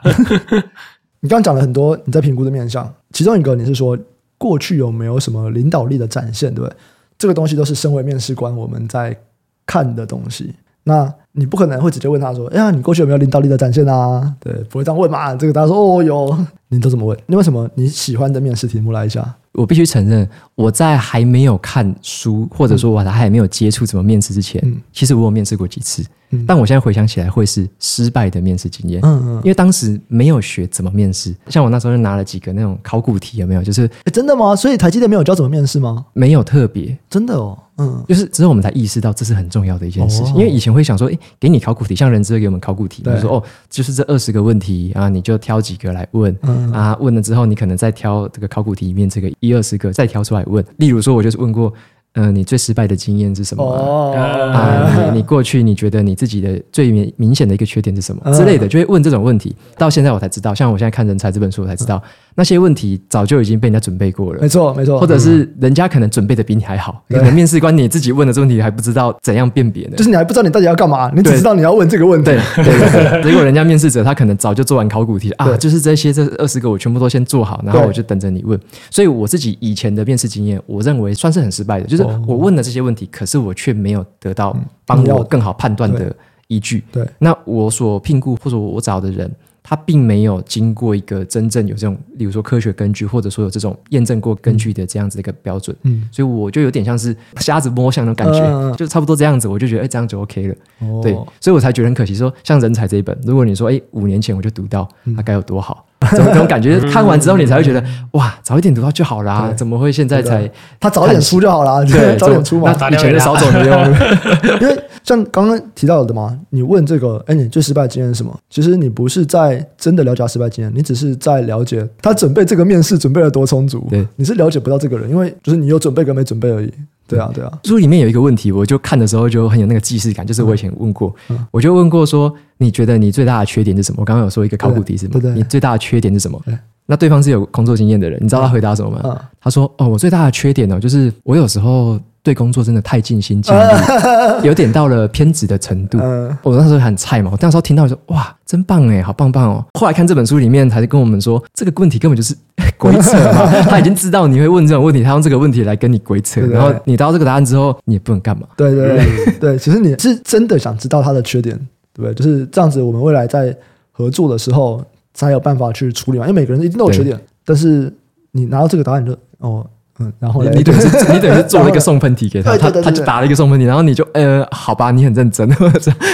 [1.21, 3.97] 你刚刚讲了很多你在评估的面向，其中一个你是说
[4.37, 6.77] 过去有没有什么领导力的展现，对不对？
[7.17, 9.17] 这个东西都是身为面试官我们在
[9.64, 10.55] 看的东西。
[10.87, 15.35] 那你不可能会直接问他说：“哎呀，你过去有没有领导力的展现啊？”对，不会这样问嘛。
[15.35, 16.37] 这个大家说：“哦，有。”
[16.69, 17.17] 你都怎么问？
[17.27, 19.35] 你为什么你喜欢的面试题目来一下？
[19.55, 26.05] 我必须承认，我在还没有看书，或者说我还没有接触怎么面试之前，嗯、其实我有面试过几次。
[26.31, 29.01] 嗯、但我现在回想起来，会是失败的面试经验。
[29.05, 31.35] 嗯嗯，因为当时没有学怎么面试。
[31.49, 33.62] 像我那时候就拿了几个那种考古题，有没有？
[33.62, 34.57] 就是真的吗？
[34.57, 36.05] 所以台积电没有教怎么面试吗？
[36.12, 37.57] 没有特别，真的哦。
[37.79, 40.35] 嗯，就是之后我们才意识到这是很重要的一件事情。
[40.35, 46.37] 哦、因为以前会想说，诶，给你考古题，像人资给我们考古题，比如说哦，就是这二十个问题啊，你就挑几个来问。
[46.43, 50.65] 嗯啊，问了之后，你可能再挑这个考古题里面这个一二十个，再挑出来问。
[50.77, 51.73] 例如说，我就是问过。
[52.17, 53.83] 嗯、呃，你最失败的经验是什么啊？
[53.83, 59.53] 哦、啊你，你过去你觉得你自己的最明明显的一个缺点是什么之类的，就会问这种问题。
[59.77, 62.01] 到现在我才知道，像我现在看人才这本书，我才知道。
[62.37, 69.97] 那些问题早就已经被人家准备过了，没错没错，或者是人家可能准备的比你还好，可能面试官你自己问的这问题还不知道怎样辨别呢？
[69.97, 72.25] 就是你还不知道你到底要干嘛，你只知道你要问这个问题。
[72.25, 78.59] 对对对， 结果人家面试者他可能早就做完考古题啊，就是这些这二十个我全部都先做好，然后我就等着你问。
[78.90, 86.12] 所以我自己以前的面试经验，我认为算是很失败的，就是我问了这些问题，可是我却没有得到帮我更好判断的
[86.49, 86.83] 依据。
[86.90, 89.31] 对，那我所聘雇或者我找的人。
[89.66, 105.87] 他并没有经过一个真正有这种，例如说科学根据，或者说有这种验证过根据的这样子的一个标准，嗯，所以我就有点像是瞎子摸象的感觉，嗯、就差不多这样子，我就觉得，哎，这样就 OK 了，哦、对，所以我才觉得很可惜说，说像人才这一本，如果你说，哎，五年前我就读到，那该有多好。
[105.94, 109.53] 这种这种 感觉，看完之后你才会觉得哇，早一点读到就好啦。
[109.57, 111.83] 怎么会现在才他早点出就好啦。
[111.85, 113.95] 对， 早点出嘛，以前就少走没用。
[114.61, 118.37] 因为像刚刚提到的嘛，你问这个，哎，你最失败的经验是什么？
[118.49, 123.87] 其实你不是在真的了解失败经验，你只是在了解他准备这个面试准备了多充足。
[123.90, 126.73] 对，你是了解不到这个人，因为就是你有准备跟没准备而已。
[127.07, 127.59] 对啊，对啊。
[127.64, 131.14] 书里面有一个问题，我就看的时候就很有那个既视感，就是我以前问过，
[131.51, 133.97] 我就问过说，你觉得你最大的缺点是什么？
[134.01, 135.21] 我刚刚有说一个考古题是吗？
[135.35, 136.40] 你最大的缺点是什么？
[136.87, 139.01] 那对方是有工作经验的人，你知道他回答什么吗？
[139.05, 145.99] 嗯、他说：“哦，我最大的缺点呢、哦，就是我有时候对工作真的太尽心尽力，嗯、有点到了偏执的程度。
[146.01, 149.65] 嗯、我那时候很菜嘛，我那时候听到说哇，真棒哎，好棒棒哦。
[149.75, 152.35] 后来看这本书里面，才是跟我们说这个问题根本就是
[152.79, 158.47] 鬼扯嘛， 他已经知道你会问这种问题，他用这个问题来跟你鬼扯，然后你得到这个答案之后，你也不能干嘛。
[158.57, 161.55] 对对对对， 其实你是真的想知道他的缺点，
[161.93, 162.15] 对不对？
[162.15, 163.55] 就是这样子，我们未来在
[163.93, 164.83] 合作的时候
[165.13, 167.93] 才有办法去处理嘛，因为每个人一定都有缺点。”但是
[168.33, 169.67] 你拿到这个答案，你就哦
[170.01, 175.49] 嗯，然后你等于是 你等于是做了一个送分题给他，他他就打了一个送分题，然后你就呃好吧，你很认真，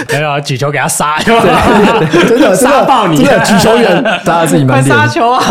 [0.09, 5.41] 没有举球给他杀， 对真的杀爆你，举球员大家自己慢点杀球啊！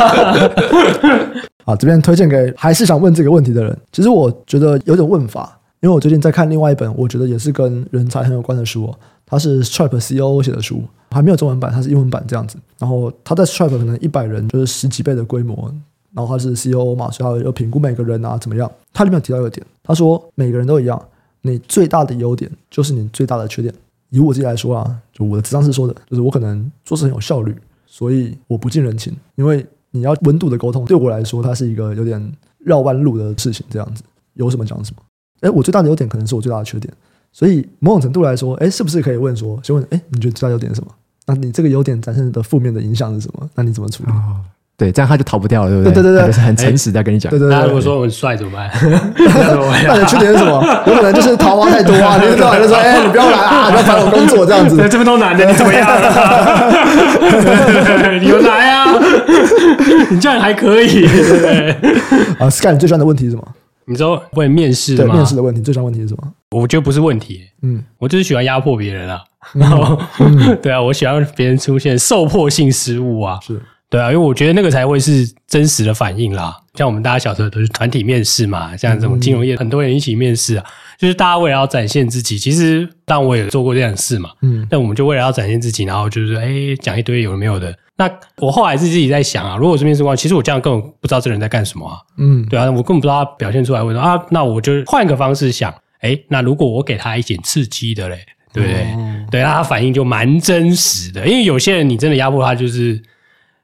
[1.64, 3.76] 好，这边推荐给还是想问这个问题的人。
[3.92, 8.94] 其实我觉得有点问法，因为我最近在看另外一本，我觉得也是跟人才很有关的书，
[9.26, 10.82] 它是 Stripe COO 写的书。
[11.12, 12.56] 还没有中文版，它是英文版这样子。
[12.78, 15.68] 然后他在 Stripe 可能一百人就是十几倍的规模，
[16.14, 18.70] 然后他是 COO 嘛，所以他有评估每个人啊怎么样。
[18.92, 21.00] 他里面有提到一个点，他说每个人都一样，
[21.42, 23.72] 你最大的优点就是你最大的缺点。
[24.10, 27.54] 以我自己来说啊，就我的咨商是说的，就是我可能做事很有效率，
[27.86, 33.64] 所以我不近人情，因为你要温度的沟通，对我来说它是一个有点绕弯路的事情。
[33.70, 34.02] 这样子
[34.34, 35.02] 有什么讲什么。
[35.42, 36.92] 哎，我最大的优点可能是我最大的缺点，
[37.32, 40.92] 所以某种程度来说，哎，是不是可以问说，先问，哎，你觉得最大优点是什么？
[41.26, 43.48] 那你这个优点展现的负面的影响是什么？
[43.54, 44.10] 那你怎么处理？
[44.80, 45.92] 对，这样他就逃不掉了，对不对？
[45.92, 47.28] 对对对很诚实在跟你讲。
[47.28, 48.70] 对对对，那如果说我很帅 怎么办？
[49.86, 50.64] 那你缺点是什么？
[50.86, 52.16] 有可能就是桃花太多啊！
[52.18, 54.78] 你就到来就说，哎，你不要来啊，不要烦我工作这样子。
[54.88, 55.86] 这边都男的，你怎么样？
[58.22, 58.86] 你们来啊！
[60.10, 61.04] 你这样还可以。
[62.38, 63.46] 啊，Sky，你最喜欢的问题是什么？
[63.84, 66.22] 你知道问面试对面试的问题，最喜欢问题是什么？
[66.52, 69.20] 我觉得不是问题，嗯，我就是喜欢压迫别人啊。
[69.52, 69.98] 然后，
[70.62, 76.56] 对啊，我喜欢别人出现受迫性失误啊，是对啊，因为我觉得那个才会是真实的反应啦。
[76.74, 80.64] 像我们大家小时候都是团体面试嘛，像这种金融业很多人一起面试啊，
[80.96, 86.48] 就是大家为了要展现自己，其实当然我也做过这样的事嘛，嗯，但我们就为了要展现自己，然后就是哎
[86.80, 87.76] 讲一堆有的没有的。
[87.96, 98.20] 那我后来是自己在想啊，如果我是面试官，其实我这样根本不知道这人在干什么啊，嗯，对啊，我根本不知道他表现出来为什么啊，那我就换个方式想，哎，那如果我给他一点刺激的嘞。
[98.52, 98.82] 对不对？
[98.82, 101.24] 哦、对，那他反应就蛮真实的。
[101.24, 103.00] 因为有些人你真的压迫他，就是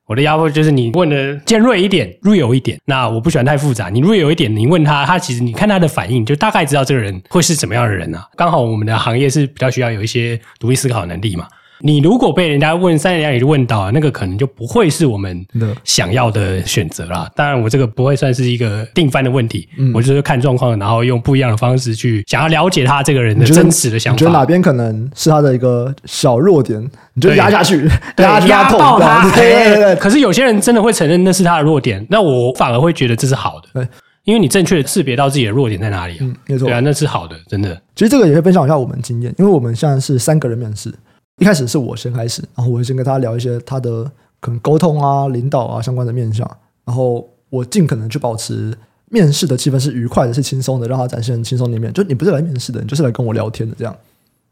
[0.06, 2.78] 我的压迫，就是你问的尖锐一点、real 一点。
[2.84, 8.24] 那我不喜欢太复杂，你 real 一点，你问他，他其实你看他的反应，就大概知道这个人会是怎么样的人啊。
[8.36, 11.48] 刚好我们的行业是比较需要有一些独立思考能力嘛。
[11.80, 15.46] 你如果被人家问三言两语就问到，那个可能就不会是我们
[15.84, 17.30] 想要的选择啦。
[17.34, 24.16] 当然，我这个不会算是一个定番的问题，嗯、我就是看状况，然后用不一样的方式去想要了解他这个人的真实的想法。
[24.16, 26.82] 你觉得哪边可能是他的一个小弱点？
[27.14, 29.30] 你就压下去，压压压爆他。
[29.34, 29.96] 对对对。
[29.96, 33.88] 可是有些人真的会承认那是他的弱点，那我反而会觉得这是好的，对，
[34.24, 36.18] 因为你正确的识别到自己的弱点在哪里啊。
[36.20, 36.68] 嗯，没错。
[36.68, 37.74] 对啊，那是好的，真的。
[37.94, 40.92] 其实这个也会分享一下我们经验，因为我们现在是三个人面试。
[41.38, 46.48] 一开始是我先开始，然后我先跟他聊一些他的可能沟通啊、领导啊相关的面向，
[46.84, 48.76] 然后我尽可能去保持
[49.10, 51.92] 面试的气氛是愉快的、是轻松的，让他展现轻松的一面。
[51.92, 53.94] 就你不是来面试的，你就是来跟我聊天的这样。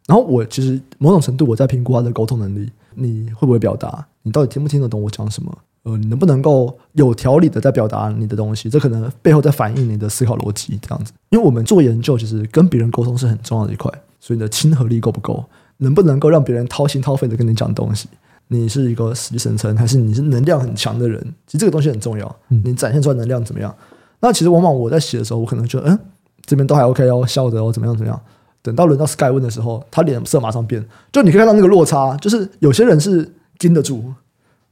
[0.06, 4.06] 然后我其实某种程度我在评估他的沟通能力，你会不会表达？
[4.22, 5.56] 你到底听不听得懂我讲什么？
[5.84, 8.68] 呃，你能不能够有条理的在表达你的东西？
[8.68, 11.12] 这可能背后在反映你的思考逻辑这样子。
[11.30, 15.42] 因为我们做研究，其实跟别人沟通是很重要的一块，所以你的亲和力够不够？
[15.78, 18.08] 能不能够让别人掏心掏肺的跟你讲东西？
[18.48, 21.18] 你是一个死气沉沉，还是你是能量很强的人？
[21.46, 22.36] 其实这个东西很重要。
[22.48, 23.74] 你展现出来能量怎么样？
[24.20, 25.98] 那其实往往我在写的时候，我可能觉得，嗯，
[26.44, 28.20] 这边都还 OK 哦，笑着哦，怎么样怎么样？
[28.60, 34.12] 等到轮到 Sky 问的时候，他脸色马上变，就你可以看到那个落差，就是有些人是经得住，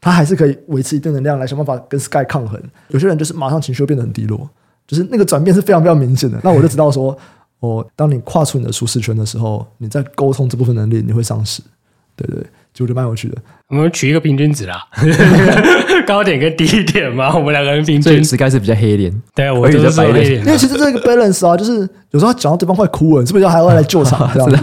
[0.03, 4.49] 他还是可以维持一定能量来想办法跟 Sky 抗衡；有些人就是马上情绪会变得很低落，
[4.87, 6.39] 就是那个转变是非常非常明显的。
[6.45, 7.17] 那我就知道说。
[7.63, 11.63] 哦，当你跨出你的舒适圈的时候，你在沟通这部分能力你会丧失，
[12.17, 12.45] 对对，
[12.75, 13.37] 就觉得蛮有趣的。
[13.69, 14.85] 我们取一个平均值啦，
[16.07, 18.23] 高点跟低点嘛，我们两个人平均。
[18.23, 20.45] 值该是比较黑一点，对， 我觉得是黑点。
[20.45, 24.57] 因为其实这个 balance 啊，就是有时候讲到对方快哭了，你是不是要还要来救场 这样子？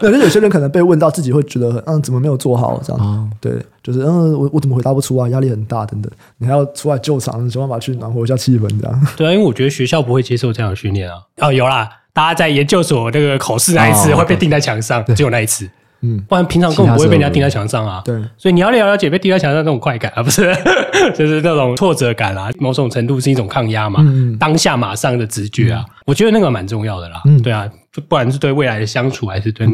[0.00, 3.30] 对，就有些人可能被问到自己会觉得，嗯，怎么没有做好这样？
[3.40, 5.28] 对，就是嗯，我我怎么回答不出啊？
[5.28, 9.06] 压力很大等等，你还要出来救场，想办法去暖和一下气氛这样。
[9.16, 11.16] 对啊，因为我觉得学校不会接受这样的训练啊。
[11.38, 11.88] 哦，有啦。
[12.12, 18.02] 大家在研究所那个考试那一次会被钉在墙上，只有那一次，嗯，不然平常根本不会被人家钉在墙上啊。
[18.04, 20.52] 对，所以你要了解被钉在墙上那种快感啊，不是，
[21.14, 24.04] 就是那种挫折感啊，某种程度是一种抗压嘛，
[24.40, 27.22] 当下马上的直觉啊，我觉得那个蛮重要的啦。
[27.26, 29.66] 嗯对啊，就不管是对未来的相处，还是对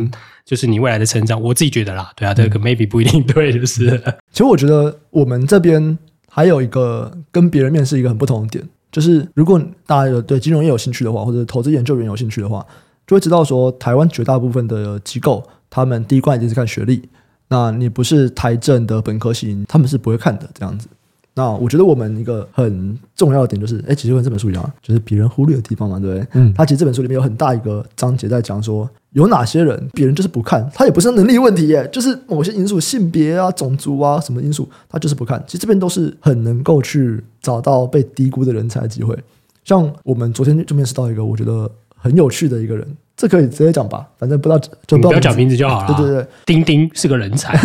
[0.44, 4.00] 就是你未来的成长，我自己觉得啦，对啊，这个 maybe 不一定对，就是。
[4.30, 5.98] 其实我觉得我们这边
[6.28, 8.68] 还有一个跟别人面试一个很不同的点。
[8.92, 12.64] 就是如果大家有对金融业有兴趣的话，或者投资研究员有兴趣的话，
[13.06, 17.02] 就会知道说，台湾绝大部分的机构，他们第一关一定是看学历。
[17.48, 20.86] 那你不是台政的本科型，他们是不会看的这样子。
[21.34, 26.28] 那我觉得我们一个很重要的点就是，哎，其实跟这本书一样，就是别人忽略的地方嘛，对不对？
[26.34, 28.88] 嗯，他其实这本书里面有很大一个章节在讲说。
[29.14, 35.40] 有哪些人别人就是不看，他也不是能力问题耶，就是某些因素，性别啊、种族啊什么因素，他就是不看。
[35.46, 39.16] 其实这边都是很能够去找到被低估的人才的机会。
[39.62, 41.70] 像我们昨天就面试到一个我觉得
[42.04, 42.86] 很有趣的一个人，
[43.16, 45.94] 这可以直接讲吧，反正不知道就不要讲名字就好了。
[45.96, 47.56] 对对对，丁丁是个人才，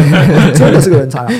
[0.54, 1.32] 真的是个人才啊。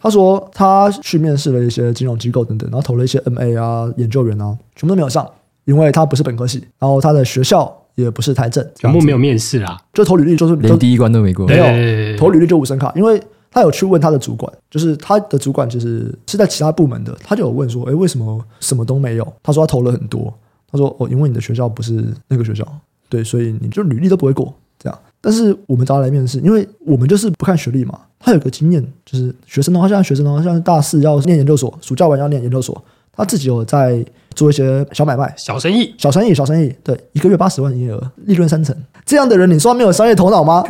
[0.00, 5.28] 他说他去面试了一些金融机构等等，然后投了一些 MA 啊、研究员啊，全部都没有上，
[5.64, 7.80] 因为他不是本科系，然后他的学校。
[7.96, 13.22] 也不是台政，全部没有面试啦，就投履历，就是连第一关都没过，没有投履历就无声卡，因为
[13.52, 19.32] 他有去问他的主管，就是他的主管就是是在其他部门的，他就有问说，哎，为什么什么都没有？
[19.44, 20.34] 他说他投了很多，
[20.74, 22.66] 他说哦，因为你的学校不是那个学校，
[23.08, 24.98] 对，所以你就履历都不会过这样。
[25.20, 32.84] 但是我们找他来面试，因为我们就是不看学历嘛，他有个经验，就是学生的话，现在学生的话，像大四要念研究所，暑假完要念研究所。
[33.16, 38.76] 他自己有在做一些小买卖、小生意、小生意、小生意，对，一个月八十万营业额，利润三成。
[39.06, 40.64] 这样的人，你说他没有商业头脑吗？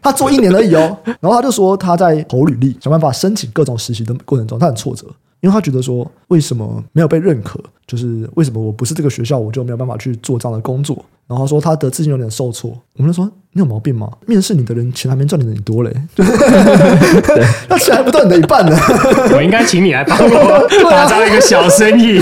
[0.00, 0.96] 他做一年而已哦。
[1.04, 5.06] 然后他就说他在投履历，想办法申请各种实习的过程中，他很挫折，
[5.40, 7.62] 因为他觉得说，为什么没有被认可？
[7.86, 11.04] 就是为什么我不是这个学校，我就没有办法去做这样的工作？
[11.26, 12.70] 然后他说他的自信有点受挫。
[12.94, 14.08] 我们就说你有毛病吗？
[14.26, 15.90] 面试你的人钱还没赚你的你多嘞，
[17.68, 18.76] 那钱还不到你的一半呢。
[19.34, 22.20] 我应该请你来帮我 打造一个小生意，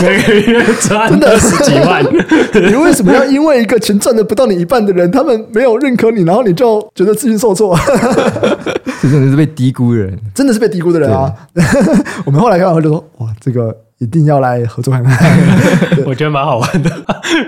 [0.00, 2.04] 每个月赚二十几万。
[2.54, 7.76] 你为什么要因为一个钱赚的不到你一半的人，他们没有认可你，然后你就觉得自信受挫？
[9.02, 11.30] 这真的是被低估的人，真的是被低估的人啊！
[12.24, 13.76] 我们后来看完后就说，哇，这个。
[14.00, 15.30] 一定要来合作看看，
[16.06, 16.90] 我觉得蛮好玩的，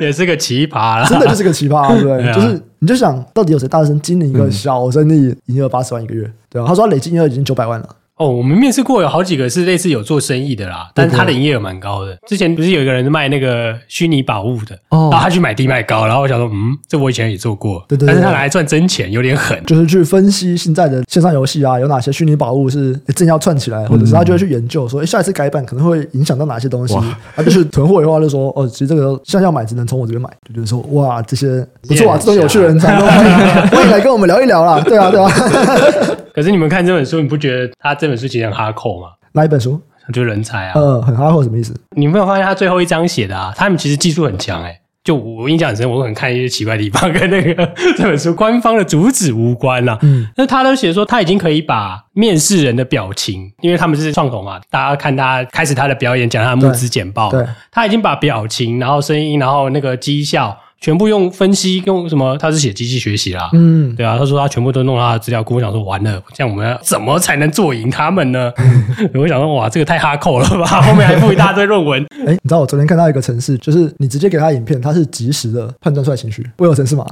[0.00, 2.28] 也是个奇葩啦，真的就是个奇葩，对不对？
[2.32, 6.68] 就是你就想到底有谁大声经营一个小生意，营业额八十万一个月，对吧？
[6.68, 7.88] 他说他累计营业额已经九百万了。
[8.22, 12.16] 哦，我们面试过有好几个是类似有做生意的啦，但是他的营业额蛮高的。
[12.28, 26.96] 之前不是有一个人卖那个虚拟宝物的，哦，然后他去买低卖高，然后我想说，嗯，这我以前也做过，对对，但是他拿来赚真钱，有点狠，就是去分析现在的线上游戏啊，有哪些虚拟宝物是正要串起来，或者是他就会去研究说，哎，下一次改版可能会影响到哪些东西，
[27.34, 35.28] 他就是囤货的话就说，哦，其实这个现在要买只能从我这边买，就觉得说，哇，这些不错啊，这种有趣的人才欢迎来跟我们聊一聊啦，对啊，对啊。
[36.34, 39.08] 可是你们看这本书，你不觉得他这本书其实很哈扣嘛？
[39.32, 39.80] 哪一本书？
[40.12, 40.72] 就是人才啊。
[40.74, 41.74] 呃，很哈扣什么意思？
[41.96, 43.52] 你没有发现他最后一章写的啊？
[43.56, 44.78] 他们其实技术很强诶。
[45.04, 47.66] 就我印象很深，我可能看一些奇怪的地方，跟那个
[47.98, 49.98] 这本书官方的主旨无关啦。
[50.02, 60.56] 嗯，那他都写说他已经可以把面试人的表情，因为他们是创投嘛，大家看他开始他的表演，讲他的募资简报，对，他已经把表情，然后声音，然后那个绩效。
[60.82, 62.36] 全部用分析，用什么？
[62.38, 64.18] 他是写机器学习啦，嗯，对啊。
[64.18, 68.52] 他说他全部都弄他的资料库，我想说完了，这样我们要怎么才能做赢他们呢？
[69.14, 70.66] 我想说哇，这个太哈扣了吧？
[70.82, 72.04] 后面还附一大堆论文。
[72.26, 76.44] 哎，你知道我昨天看到一个程式，就是你直接给他影片，他是及时的判断出来情绪。
[76.58, 77.06] 我有程式吗？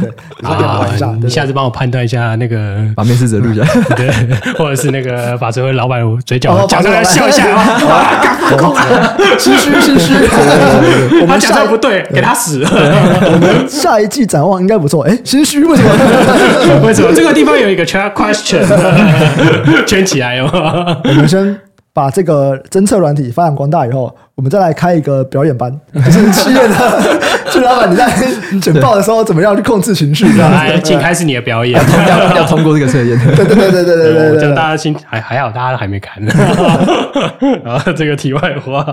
[0.00, 0.86] 对，啊，
[1.22, 3.62] 你下次帮我判断一下那个，把面试者录下。
[3.62, 4.10] 来， 对，
[4.54, 7.44] 或者是那个把这位老板嘴角讲出来笑一下，
[9.38, 10.14] 心虚心虚，
[11.26, 12.64] 他讲的不对，给他死。
[12.64, 15.02] 我们下一季展望应该不错。
[15.04, 15.90] 哎，心虚为什么？
[16.86, 17.12] 为什么？
[17.14, 18.64] 这个地方有一个 check question
[19.86, 20.96] 圈起来哦？
[21.04, 21.56] 我们先
[21.92, 26.74] 把这个侦测软体发扬光大以后，我们再来开一个表演班，就是企业的，
[27.52, 28.08] 就老板你在
[28.60, 30.26] 简报的时候怎么样去控制情绪？
[30.38, 33.18] 来，请开始你的表演， 要要通过这个测验。
[33.34, 36.32] 对对对对对对对，就大家心还还好，大家都还没看呢。
[37.64, 38.84] 然后这个题外话。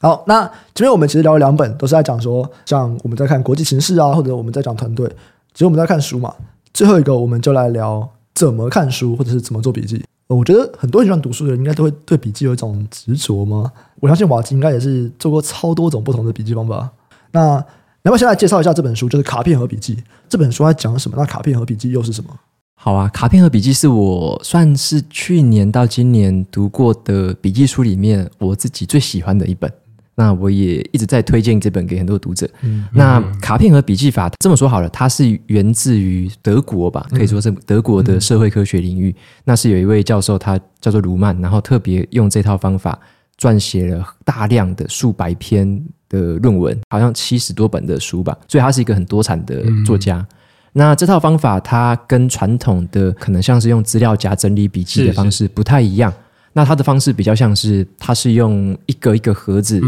[0.00, 0.42] 好，那
[0.74, 5.06] 今天我们其实聊了两本，都是在讲说，像我们在看国际形势啊，或者我们在讲团队，
[5.54, 6.32] 其实我们在看书嘛。
[6.74, 10.04] 最后一个，我们就来聊怎么看书，或者是怎么做笔记。
[10.26, 13.70] 我觉得很多喜欢读书的人，应该都会对笔记有一种执着吗？
[14.00, 16.88] 我相信瓦基应该也是做过超多种不同的笔记方法。
[17.30, 17.64] 那
[18.04, 19.94] 要不要先来介绍一下这本书，就是《卡片和笔记》
[20.28, 21.16] 这本书它讲什么？
[21.16, 22.30] 那卡片和笔记又是什么？
[22.74, 29.72] 好啊，《卡片和笔记》是我算是去年到今年读过的笔记书里面我自己最喜欢的一本。
[30.16, 32.48] 那我也一直在推荐这本给很多读者。
[32.60, 39.16] 嗯，那卡片和笔记法这么说好了，它是源自于德国吧，可以说是德国的社会科学领域。
[39.44, 42.96] 那是有一位教授，他叫做卢曼，然后特别用这套方法
[43.44, 48.34] 撰写了大量的数百篇的论文，好像七十多本的书吧。
[48.48, 50.26] 所以他是一个很多产的作家。
[50.72, 56.10] 那这套方法，它跟传统的可能像是用资料夹整理笔记的方式不太一样。
[56.54, 59.78] 那它的方式比较像是，它是用一个一个盒子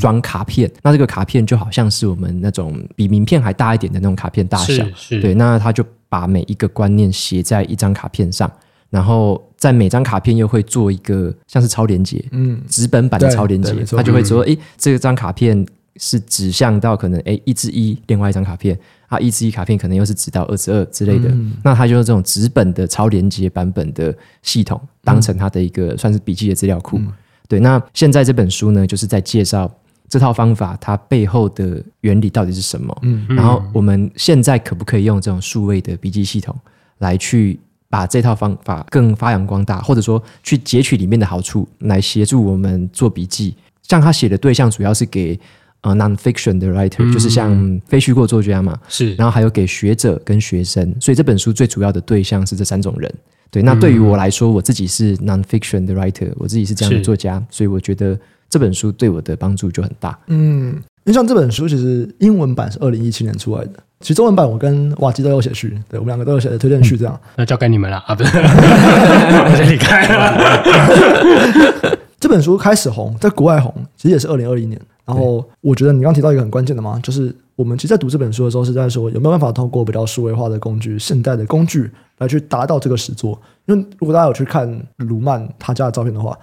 [0.00, 5.34] 装卡片，嗯、那这个卡片就好像是我们那种比名片还大一点的那种卡片大小，是是对。
[5.34, 8.50] 那他就把每一个观念写在一张卡片上，
[8.94, 15.66] 然后在每张卡片又会做一个像是超连接，嗯，纸本版的超连接，他就会说，诶，这张卡片
[15.96, 18.78] 是指向到可能哎一至一，另外一张卡片。
[19.08, 26.98] 啊，一至一卡片可能又是指到二至二之类的，嗯、那它就是这种纸本的超连接版本的系统，当成它的一个算是笔记的资料库。
[26.98, 27.12] 嗯、
[27.46, 29.70] 对，那现在这本书呢，就是在介绍
[30.08, 32.96] 这套方法它背后的原理到底是什么。
[33.02, 36.56] 嗯，然后我们现在可不可以用这种数位的笔记系统
[36.98, 37.60] 来去
[37.94, 43.54] 把这套方法更发扬光大，或者说去截取里面的好处来协助我们做笔记？
[43.82, 45.38] 像他写的对象主要是给。
[45.86, 53.14] 呃，non-fiction 的 writer、嗯、就是像非虚构作家嘛，是，然后还有给学者跟学生，所以这本书最主要的对象是这三种人。
[53.50, 58.18] 对，那对于我来说，我自己是 non-fiction 的 writer，我自己是这样的作家，所以我觉得
[58.48, 60.18] 这本书对我的帮助就很大。
[60.28, 60.68] 嗯，
[61.04, 63.72] 因为像这本书其实英文版是二零一七年出来的，
[64.04, 67.28] 其实中文版我跟瓦基都有写序，对，我们两个都有写的推荐序，这样、嗯。
[67.36, 71.96] 那交给你们了啊，不是， 我先离开了。
[72.20, 74.78] 这本书开始红，在国外红，其实也是二零二一年。
[75.06, 83.40] 然后我觉得你刚刚提到一个很关键的嘛，就是我们其实，在读这本书的时候，是在说有没有办法通过比较数位化的工具、现代的工具来去达到这个实作。
[83.64, 86.38] 因为如果大家有去看卢曼他家的照片的话，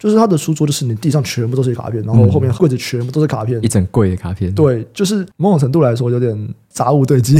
[0.00, 4.50] 就是他的书桌，就是你地上全部都是卡片，然后后面柜子全部都是卡片，一整柜的卡片。
[4.54, 7.36] 对，就是某种程度来说有点杂物堆积。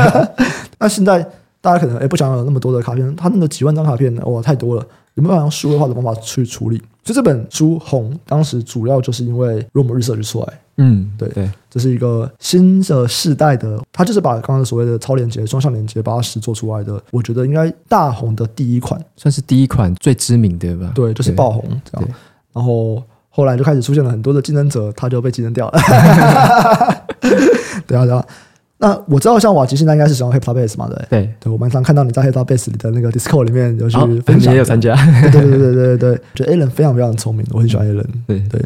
[0.78, 1.26] 那现在
[1.62, 6.76] 大家可能诶不想有那么多的卡片，他那个几万张卡片哇太多了，有没有办法用数位化的方法去处理？
[7.02, 17.00] 所以这本书红，当时主要就是因为 Room Research 出来，嗯，对对，这是一个新的世代的，它就是把刚刚所谓的超连接、双向连接，把它实做出来的。
[17.10, 20.92] 我觉得应该大红的第一款，算是第一款最知名的吧？
[20.94, 22.08] 对，就是爆红这样。
[22.52, 25.78] 然后后来就开始出现了很多的竞争者，他就被竞争掉了。
[27.86, 28.24] 对啊，对啊。
[28.78, 34.94] 那我知道，像瓦吉现在应该是使用 HeptaBase 嘛，对对对，我蛮常看到你在 HeptaBase 里的那个 Discord 里面有去分享，你也有参加，
[35.30, 38.04] 对对对对对对，觉得 Alan 非常非常聪明，我很喜欢 Alan。
[38.26, 38.62] 对对，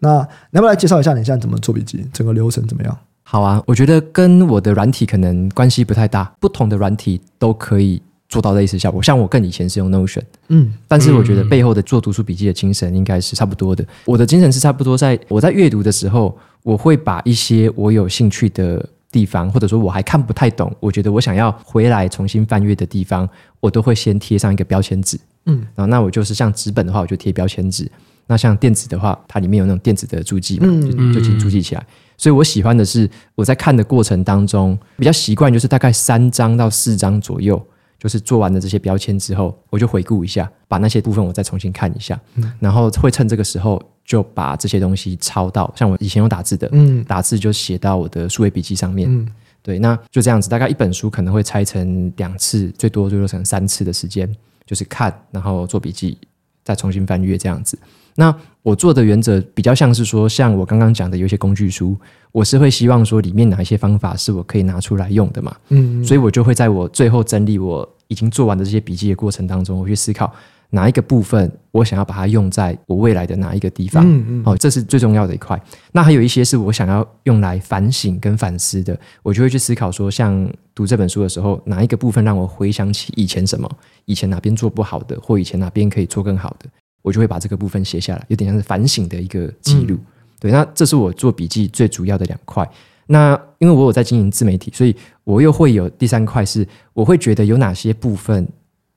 [0.00, 0.18] 那
[0.50, 2.98] 你要不要来介绍一下你现在怎么做笔记，整个流程怎么样？
[3.22, 9.00] 好啊，我觉得跟我的软体可能关系不太大，不同的软体都可以做到类似效果。
[9.00, 13.86] 像我更以前是用 Notion，嗯，但是我觉得背后的做读书笔记的精神应该是差不多的。
[14.04, 18.84] 我的精神是差不多，在我在阅读的时候，我会把一些我有兴趣的。
[19.12, 23.28] 地方，或者说我还看不太懂，我觉得我想要回来重新翻阅的地方，
[23.58, 25.18] 我都会先贴上一个标签纸。
[25.46, 27.86] 嗯，然后那我就是像纸本的话，我就贴标签纸；
[28.30, 31.84] 那像电子的话，它里面有那种电子的注记嘛，就就请注记起来。
[32.16, 37.60] 所以我喜欢的是我在看的过程当中，比较习惯就是大概三张到四张左右。
[37.98, 49.28] 就是做完了这些标签之后，我就回顾一下，把那些部分我再重新看一下，嗯、然后会趁这个时候就把这些东西抄到，像我以前用打字的，嗯，打字就写到我的数位笔记上面，嗯，
[49.62, 54.26] 对，那就这样子，大概一本书可能会拆成两次，最多最多成三次的时间，
[54.64, 56.16] 就是看，然后做笔记，
[56.64, 57.78] 再重新翻阅这样子。
[58.14, 61.96] 那我做的原则比较像是说，像我刚刚讲的有一些工具书，
[62.32, 70.30] 我是会希望说里面哪一些方法是我可以拿出来用的嘛，嗯，嗯，所以我就会在我最后整理我已经做完的这些笔记的过程当中，我去思考
[70.68, 75.60] 哪一个部分我想要把它用在我未来的哪一个地方，嗯嗯，哦，这是最重要的一块。
[75.92, 83.70] 那还有一些是我想要用来反省跟反思的，我就会去思考说，像读这本书的时候，哪一个部分让我回想起以前什么，
[84.04, 86.68] 以前哪边做不好的，或以前哪边可以做更好的。
[87.02, 89.94] 我就会把这个部分写下来，有点像是反省的一个记录。
[89.94, 90.06] 嗯、
[90.40, 92.68] 对，那这是我做笔记最主要的两块。
[93.06, 94.94] 那因为我有在经营自媒体，所以
[95.24, 98.46] 我又会有第三块，是我会觉得有哪些部分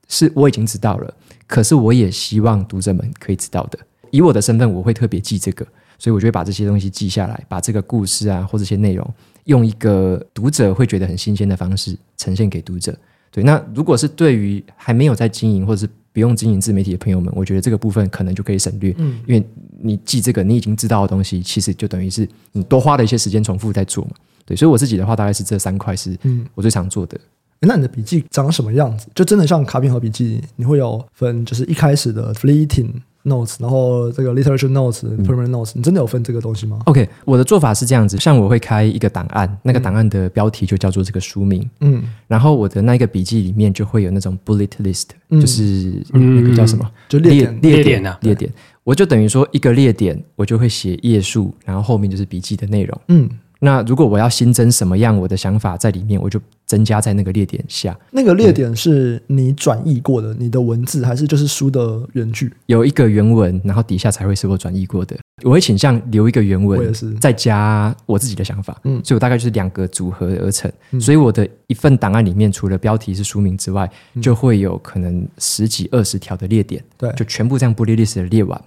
[0.08, 1.14] 是我已经知道了，
[1.46, 3.78] 可是我也希望读者们可以知道的。
[4.10, 5.66] 以我的身份，我会特别记这个，
[5.98, 9.12] 所以我就会把这些东西记下来，把这个故事啊或这些内容，
[9.44, 12.96] 用一个读者会觉得很新鲜的方式呈现给读者。
[13.32, 19.44] 对，那如果是对于还没有在经营或者是不用经营自媒体的朋友们，我觉得这个部分可能就可以省略，嗯，因为
[19.82, 24.12] 你记这个你已经知道的东西，其实就等于是你多花了一些时间重复在做嘛。
[24.46, 26.16] 对，所以我自己的话，大概是这三块是
[26.54, 27.18] 我最常做的。
[27.60, 29.08] 嗯，那你的笔记长什么样子？
[29.14, 32.90] 就真的像卡片和笔记，你会有分，就是一开始的 fleeting。
[33.24, 48.52] Notes，然后这个 literature notes、permanent notes，你真的有分这个东西吗？OK，我的做法是这样子，像我会开一个档案，那个档案的标题就叫做这个书名，嗯，然后我的那个笔记里面就会有那种 bullet list，就是那个叫什么，就列点列点啊，列点，
[48.82, 53.30] 我就等于说一个列点，我就会写页数，然后后面就是笔记的内容，嗯。
[53.60, 57.96] 那如果我要新增什么样我的想法在里面，我就增加在那个列点下。
[58.10, 62.52] 那个列点是你转译过的，你的文字还是就是书的原句？
[62.66, 65.16] 有一个原文，然后底下才会是我转译过的。
[65.42, 68.80] 我会倾向留一个原文，再加我自己的想法。
[68.84, 70.70] 嗯，所以我大概就是两个组合而成。
[70.92, 73.90] 嗯，所以我的一份档案里面，除了标题是书名之外，
[74.22, 76.82] 就会有可能十几二十条的列点。
[76.96, 78.60] 对，就全部这样 bullet list 的列完。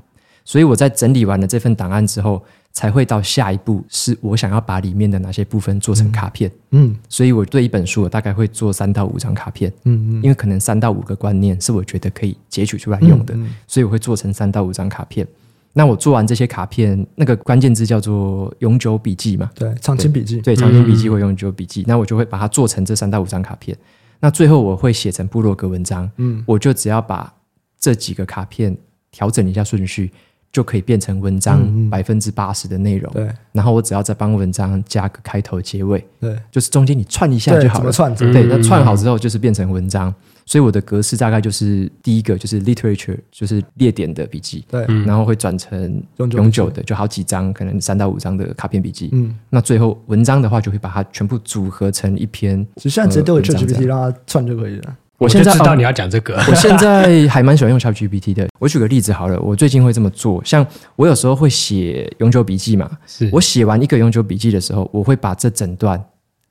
[0.44, 2.44] 所以我在整理完了这份档案之后，
[2.74, 6.52] 才会到下一步，是我想要把里面的哪些部分做成卡片。
[6.72, 9.72] 嗯，所以我对一本书，我大概会做三到五张卡片。
[9.86, 13.36] 嗯嗯，因为可能三到五个观念是我觉得可以截取出来用的，
[13.68, 15.28] 所以我会做成三到五张卡片。
[15.74, 19.50] 那我做完这些卡片，那个关键字叫做永久笔记嘛？
[19.56, 20.40] 对，长青笔记。
[20.42, 21.84] 对，长青笔记或永久笔记。
[21.88, 23.78] 那我就会把它做成这三到五张卡片。
[24.20, 26.10] 那最后我会写成部落格文章。
[26.18, 27.32] 嗯，我就只要把
[27.80, 28.76] 这几个卡片
[29.12, 30.12] 调整一下顺序。
[30.58, 33.14] 就可以变成文章百分之八十的内容。
[33.14, 36.04] 对，然后我只要再帮文章加个开头、结尾。
[36.20, 37.92] 对，就是中间你串一下就好了。
[37.92, 38.12] 串？
[38.16, 40.12] 对，那串好之后就是变成文章。
[40.48, 44.66] 所以我的格式大概就是第一个就是 literature，就是列点的笔记。
[44.68, 49.10] 对，然后会转成永久的，就好几张，可能三到五张的卡片笔记。
[49.12, 52.66] 嗯，那最后文章的话，就会把它全部组合成一篇。
[52.78, 54.96] 其实现在直接丢给 ChatGPT 让它串就可以了。
[55.18, 58.48] 我现在知道你要讲这个，我现在 还蛮喜欢用 ChatGPT 的。
[58.60, 60.66] 我举个例子好了，我最近会这么做，像
[60.96, 66.00] 我有时候会写永久笔记嘛，是我写完一个永久笔记的时候，我会把这整段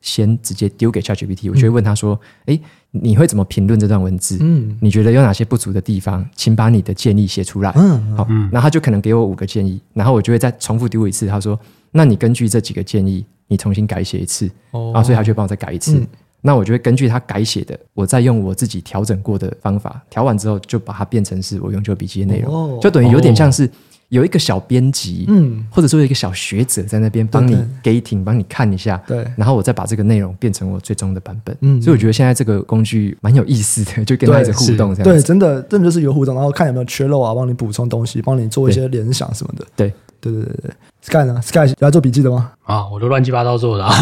[0.01, 2.59] 先直接丢给 ChatGPT，我就会问他说：“哎、
[2.93, 4.39] 嗯，你会怎么评论这段文字？
[4.41, 6.29] 嗯，你觉得有哪些不足的地方？
[6.35, 11.29] 请把你的建议写出来。”嗯，好，然后他就可能给我五个建议，然后我就会再重复丢一次。
[11.29, 11.59] 他说
[11.93, 15.99] ：“那你根据这几个建议，你重新改写一次。”哦，然后所以他就帮我再改一次。
[15.99, 16.07] 嗯
[16.41, 23.69] 那我就会根据他改写的，我再用我自己调整过的方法调完之后，就把它变成是我永久笔记的内容，哦、就等于有点像是
[24.11, 31.57] 有一个小编辑，嗯，或者说有一个小学者在那边帮你 gating，帮你看一下，对，然后我再把这个内容变成我最终的版本。
[31.63, 35.15] 嗯，所以我觉得现在这个工具蛮有意思的， 就跟他一直互动这样对。
[35.15, 39.67] 对，真的，真的就是有互动，然后看有没有缺漏啊，帮你补充东西，帮你做一些联想什么的。
[39.75, 39.89] 对。
[39.89, 40.71] 对对对对
[41.03, 42.53] ，Sky 呢？Sky 要做笔记的吗？
[42.65, 43.93] 啊，我都乱七八糟做的啊，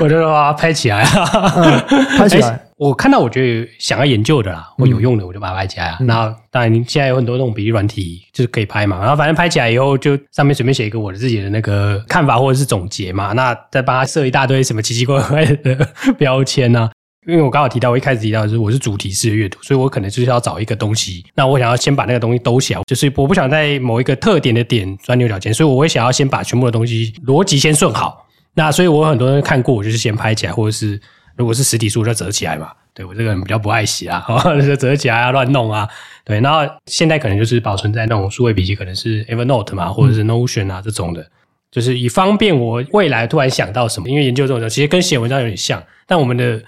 [0.00, 1.84] 我就把它拍起来啊，
[2.18, 2.60] 拍起来。
[2.76, 5.96] 我看到我觉得想要研究的啦，或有用的，我就把它拍起来。
[6.00, 8.98] 那当然，现在有很多那种笔记软体，就是可以拍嘛。
[8.98, 13.32] 然后反正拍起来以后，就上面随便写一个我的自己的那个看法或者是总结嘛。
[13.32, 16.90] 那再帮他设一大堆什么奇奇怪怪的标签呢？
[17.26, 28.26] 因为我刚好提到，我一开始提到的是我是主题式的阅读，所以我可能就是要找一个东西，那我想要先把那个东西兜起来，就是我不想在某一个特点的点钻牛角尖，所以我会想要先把全部的东西逻辑先顺好。
[28.54, 31.00] 那所以我很多人看过，我就是先拍起来，或者是
[31.36, 32.70] 如果是实体书就折起来嘛。
[32.92, 34.22] 对，我这个人比较不爱写啊，
[34.60, 35.88] 就折起来啊，乱弄啊。
[36.24, 41.26] 对，然后现在可能就是保存在那种数位笔记，可能是 Evernote 嘛，或者是 Notion 啊这种的，
[41.72, 46.62] 就是以方便我未来突然想到什么，因为研究这种其实跟写文章有点像，但我们的。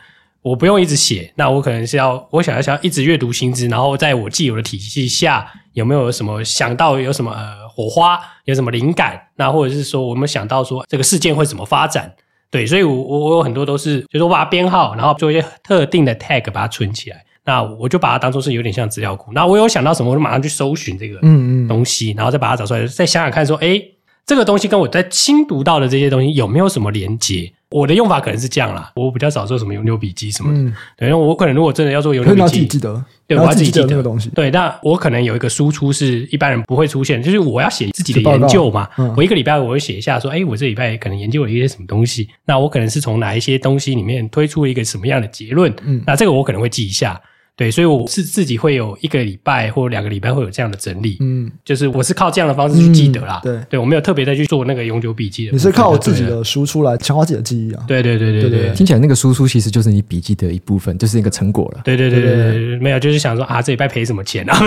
[0.46, 12.14] 我不用一直写，那我可能是要，我想要想要一直阅读新知，然后在我既有的体系下，有没有什么想到有什么呃火花，有什么灵感，那或者是说我们想到说这个事件会怎么发展，
[12.48, 21.68] 对，所以我我我有很多都是，就是我把它编号，然后做一些特定的 tag 把它存起来，那我就把它当做是有点像资料库，那我有想到什么，我就马上去搜寻这个嗯嗯。
[21.68, 23.82] 东西，然后再把它找出来，再想想看说，哎，
[24.24, 27.52] 这个东西跟我在新读到的这些东西有没有什么连接？
[27.70, 30.58] 我的用法可能是这样啦，我比较少做什么永久笔记什么的。
[30.60, 34.30] 嗯，对，因为我可能如果真的要做永久笔记，记得，对，我要自己记得那个东西。
[34.30, 38.88] 对，那我可能有一个输出是一般人不会出现，就是我要写自己的研究嘛。
[38.98, 45.74] 嗯，我一个礼拜我会写一下说，哎，我这礼拜可能研究了一些什么东西，那我可能是从哪一些东西里面推出了一个什么样的结论。
[45.82, 47.20] 嗯，那这个我可能会记一下。
[47.56, 64.58] 对，所以我是自己会有一个礼拜或两个礼拜会有这样的整理，嗯，就是我是靠这样的方式去记得啦，对，对我没有特别再去做那个永久笔记的，你是靠我自己的输出来强化自己的记忆啊，对对对对对，听起来那个输出其实就是你笔记的一部分，就是一个成果了，对对对对对，没有就是想说啊，这礼拜赔什么钱啊，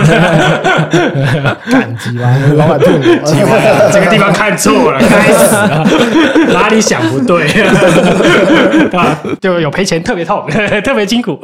[1.70, 2.88] 感激啊，老板对
[3.22, 5.88] 我， 这个地方看错了，该死啊，
[6.52, 7.46] 哪里想不对
[8.98, 10.44] 啊，就有赔钱，特别痛，
[10.84, 11.38] 特别辛苦，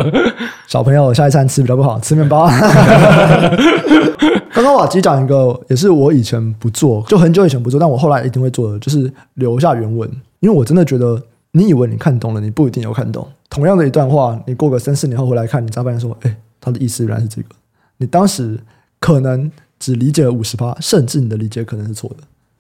[0.66, 1.35] 小朋友下一次。
[1.36, 2.48] 餐吃比较不好，吃面包。
[4.54, 10.10] 刚刚瓦基讲一个，也是我以前不做，就很久以前不做，但我后来一定会做的，就是留下原文。
[10.40, 11.22] 因为我真的觉得，
[11.52, 13.28] 你以为你看懂了，你不一定有看懂。
[13.50, 17.48] 同样的一段话，你过个三四年后回来看，你才发现说，哎，他的意思原来是这个。
[17.98, 18.58] 你当时
[18.98, 22.16] 可能只理解了五十趴，甚至你的理解可能是错的。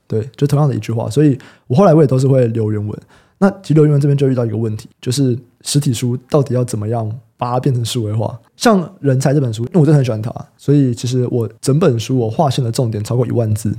[0.06, 2.98] 对，就同样的一句话，所以我后来我也都是会留原文。
[3.38, 7.10] 那其实留原文这边就遇到一个问题，就是实体书到底要怎么样？
[7.36, 13.74] 把它变成数位化，像《人才》这本书，因为我真的很喜欢它，所以其实我整本书我划线的重点超过一万字。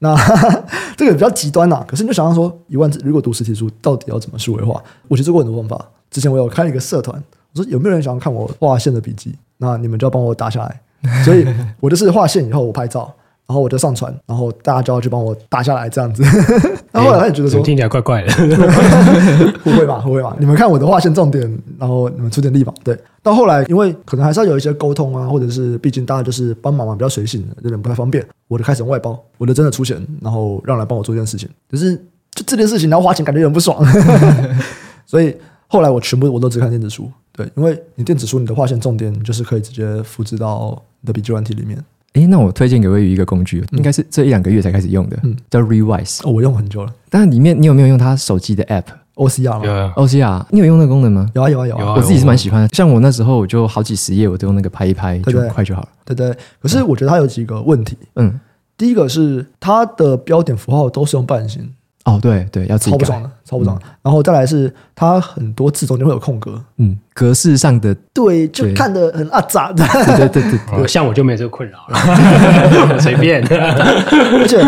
[0.00, 0.16] 那
[0.96, 4.82] 这个比较极端呐、可是你就想象说，一万字如果读实体书，到底要怎么数位化？
[5.08, 5.88] 我其实做过很多方法。
[6.10, 7.22] 之前我有开一个社团，
[7.54, 9.34] 我说有没有人想要看我划线的笔记？
[9.58, 10.80] 那你们就要帮我打下来。
[11.24, 11.46] 所以
[11.80, 13.14] 我就是划线以后，我拍照。
[13.46, 16.22] 然后我就上传，然后大家就要去帮我打下来，这样子。
[16.92, 18.32] 然后后来他也觉得说，听起来怪怪的，
[19.62, 20.00] 不会吧？
[20.04, 20.34] 不会吧？
[20.38, 22.72] 你们看我的划线重点，然后你们出点力吧。
[22.82, 22.98] 对。
[23.22, 28.26] 到后来，因为可能还是要有一些沟通啊，或者是毕竟大家就是帮忙嘛，比较随性，有点不太方便。
[28.48, 31.48] 我就开始外包，我就真的出钱，然后让来帮我做这件事情。
[31.70, 31.94] 可是
[32.34, 33.84] 就这件事情，然后花钱感觉有点不爽。
[35.06, 35.36] 所以
[35.68, 41.82] 后来我全部我都只看电子书，对，因为你电子书你的划线重点就是可以直接复制到你的笔记软体里面。
[42.14, 46.20] 诶，那我推荐给魏宇一个工具，应该是这一两个月才开始用的，嗯、叫 Revise。
[46.26, 46.92] 哦，我用很久了。
[47.08, 49.64] 但里面你有没有用他手机的 App？OCR 吗？
[49.64, 51.30] 有啊，OCR，你有用那个功能吗？
[51.34, 51.94] 有啊，有啊，有啊。
[51.96, 52.68] 我自己是蛮喜欢的。
[52.74, 55.88] 像我那时候，我就好几十页，我都用那个拍一拍，就快就好了。
[56.04, 56.36] 对对。
[56.60, 57.96] 可是我觉得它有几个问题。
[58.16, 58.38] 嗯。
[58.76, 61.72] 第一个是它的标点符号都是用半形。
[62.04, 63.80] 哦，对对，要超不爽的，超不爽。
[64.02, 69.86] 然后再来是它很多字中间会有空格，嗯，格式上的对，就看得很阿杂的。
[69.86, 73.40] 对对对对，像我就没这个困扰了， 随便。
[73.46, 74.60] 而且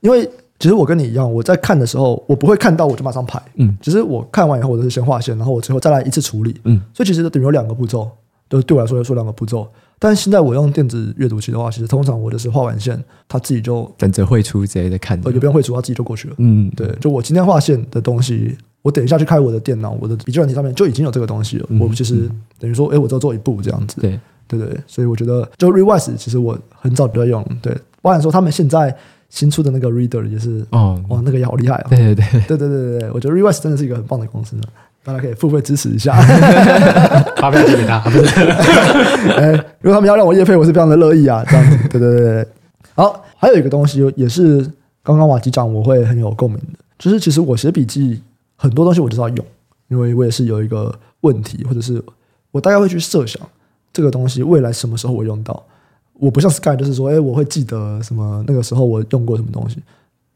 [0.00, 0.28] 因为
[0.58, 8.10] 其实我跟你一样，我在看的时候，我不会看到我就马上排，嗯，只是我看完以后，我都是先画线，然后我最后再来一次处理，嗯，所以其实等于有两个步骤，
[8.48, 9.66] 都对我来说要说两个步骤。
[10.02, 16.34] 但现在我用电子阅读器的话，其实通常我就是画完线，它自己就等着绘出之类的看，呃，也不用绘出，它自己就过去了。
[16.38, 21.66] 嗯，对，就我今天画线的东西，我等一下去开我的电脑，我的笔记软体上面就已经有这个东西了。
[21.68, 22.28] 嗯、我其实
[22.58, 24.00] 等于说，哎，我只要做一步这样子。
[24.00, 27.46] 对，对对，所以我觉得就 Readwise 其实我很早就在用。
[27.62, 28.92] 对，包含说他们现在
[29.32, 31.86] 新出的那个 Reader 也是，哦，哇，那个也好厉害啊！
[31.88, 34.62] 对对对对对对对，我觉得 Readwise 真的是一个很棒的公司呢。
[35.02, 36.14] 大家可以付费支持一下，
[37.40, 37.98] 发票寄给他。
[39.34, 41.42] 哎，如果他们要让我业配，我是非常的乐意啊。
[41.48, 42.46] 这样子， 对对对。
[42.94, 44.60] 好，还有一个东西也是
[45.02, 48.22] 刚刚瓦基讲，我会很有共鸣的，就是其实我写笔记
[48.54, 49.46] 很多东西我就是要用，
[49.88, 52.00] 因为我也是有一个问题，或者是
[52.50, 53.40] 我大概会去设想
[53.94, 55.64] 这个东西未来什么时候我用到。
[56.22, 59.82] 我不像 Sky，就是说，哎，我会记得什么那个时候我用过什么东西。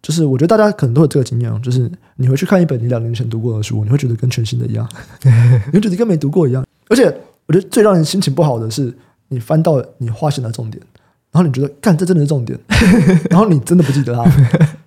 [0.02, 4.88] 就是我觉得大家可能都有这个经验，就是你回去看一本你两年前读过的书，你会觉得跟全新的一样，
[5.22, 6.66] 你会觉得跟没读过一样。
[6.88, 7.04] 而且
[7.46, 8.92] 我觉得最让人心情不好的是，
[9.28, 10.82] 你翻到你划线的重点，
[11.30, 12.58] 然后你觉得干这真的是重点，
[13.30, 14.24] 然后你真的不记得它，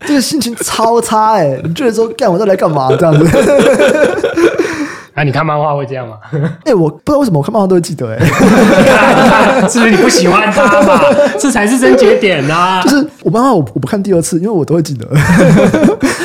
[0.06, 3.26] 这个心情超差哎、你觉得说干我这来干嘛这样子？
[5.20, 6.18] 那、啊、你看漫画会这样吗？
[6.64, 10.98] 哎、欸，我不知道为什么我看漫画都会记得哎、欸， 是不是你不喜欢他嘛？
[11.38, 12.84] 这才是症结点呐、啊！
[12.84, 15.06] 就是我漫画我我不看第二次，因为我都会记得，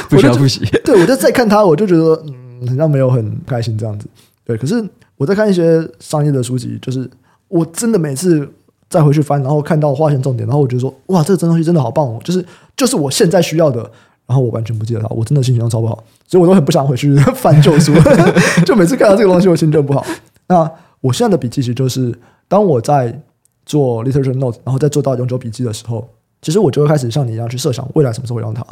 [0.09, 0.65] 不需要复习。
[0.85, 2.23] 对，我就再看他，我就觉得
[2.63, 4.07] 嗯，好像没有很开心这样子。
[4.45, 7.11] 对，可是我在看一些商业的书籍，就是
[7.49, 8.49] 我真的每次
[8.89, 13.91] 再回去翻，然后看到划线重点，然后我觉得说哇，这个真东西真的好棒哦，就是就是我现在需要的。
[14.27, 17.93] 然后我完全不记得它，我真的心情都超不好，所以我都很不想回去 翻旧书，
[18.65, 20.05] 就每次看到这个东西，我心情就不好。
[20.49, 20.71] 那
[21.01, 22.19] 我现在的笔记其实就是，
[22.49, 23.23] 当我在
[23.67, 26.09] 做 literature note，然后再做到永久笔记的时候，
[26.43, 28.65] 其实我就会开始像你一样去设想未来什么时候会用它，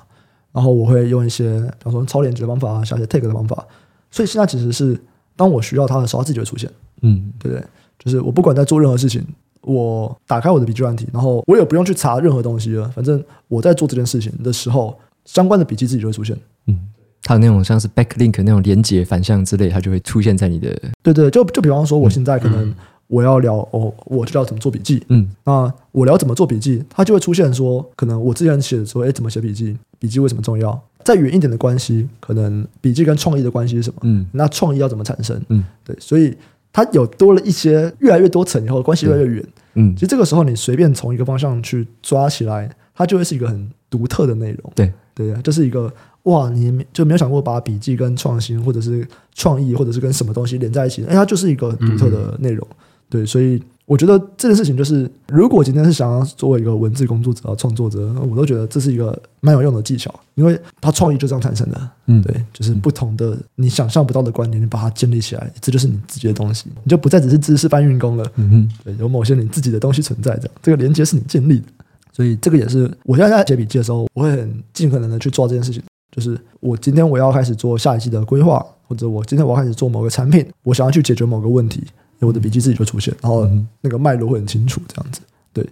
[0.52, 3.66] 然后我会用一些，比方说超连接的方法啊，写一些 tag 的方法。
[4.10, 4.98] 所以现在其实是，
[5.36, 6.70] 当我需要它的时候，它自己会出现，
[7.02, 7.64] 嗯，对不对？
[7.98, 9.24] 就是我不管在做任何事情，
[9.62, 14.98] 我打开我的笔记软体，然后我也不用去查任何东西了，反正我在做这件事情的时候。
[15.24, 16.36] 相关的笔记自己就会出现，
[16.66, 16.76] 嗯，
[17.24, 22.74] 它有那种像是 backlink 那种连接反向之类，它就会出现在你的，对对，就就比方说，我现在可能
[23.06, 30.80] 我要聊、嗯、哦，我就要怎么做笔记，嗯，那我聊怎么做笔记，它就会出现说，可能我之前写的时候，哎，怎么写笔记，笔记为什么重要？
[31.04, 34.00] 再远一点的关系，可能笔记跟创意的关系是什么？
[34.02, 35.40] 嗯，那创意要怎么产生？
[35.48, 36.36] 嗯，对，所以
[36.72, 39.44] 它有多了一些越来越多层以后，关系越来越远，
[39.74, 44.92] 嗯，其实这个时候你随便从一个方向去抓起来，它就会是一个很独特的内容，对。
[45.14, 45.92] 对呀，这是一个
[46.24, 51.04] 哇，你就没有想过把笔记跟创新，或者是创意，或者是跟什么东西连在一起？
[51.04, 52.66] 哎，它就是一个独特的内容。
[53.10, 61.90] 对，所以我觉得这件事情就是，如果今天是想要作为一个文字工作者、创作者，我都觉得这是一个蛮有用的技巧，因为它创意就这样产生的。
[62.06, 68.24] 嗯，对，就是不同的你想象不到的观点，你把它建立起来，这就是你自己的东西，你就不再只是知识搬运工了。
[68.36, 71.66] 嗯嗯，对，有某些你自己的东西存在着，这个连接是你建立的。
[72.14, 75.82] 所以这个也是我现在在写笔记的时候，我会很尽可能的去做这件事情。
[76.12, 81.82] 就是我今天我要开始做下一季的规划，或者我今天我要开始做某个产品，我想要去解决某个问题，
[82.20, 83.48] 我的笔记自己就出现，然后
[83.80, 85.22] 那个脉络会很清楚，这样子。
[85.52, 85.66] 对，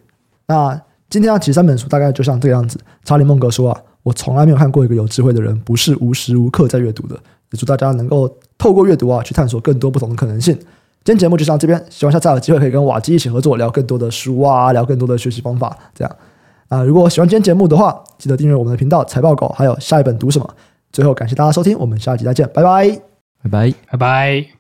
[0.47, 0.81] 那
[1.11, 2.81] 今天要提三本书，大概就像这个样子。
[3.05, 7.15] 查理·孟格说啊，我从来没有看过一个有智慧的人不是无时无刻在阅读的。
[7.53, 10.55] 也祝大家能够透过阅读啊，去探索更多不同的可能性。
[11.03, 16.17] 今天节目就到这边，希望下次有机会可以跟瓦基一起合作，聊更多的书啊，聊更多的学习方法，这样。
[16.71, 20.49] 啊，如果喜欢今天节目的话，记得订阅我们的频道财报狗，还有下一本读什么。
[20.93, 22.89] 最后感谢大家收听，我们下期再见，拜拜，
[23.43, 24.51] 拜拜，拜拜。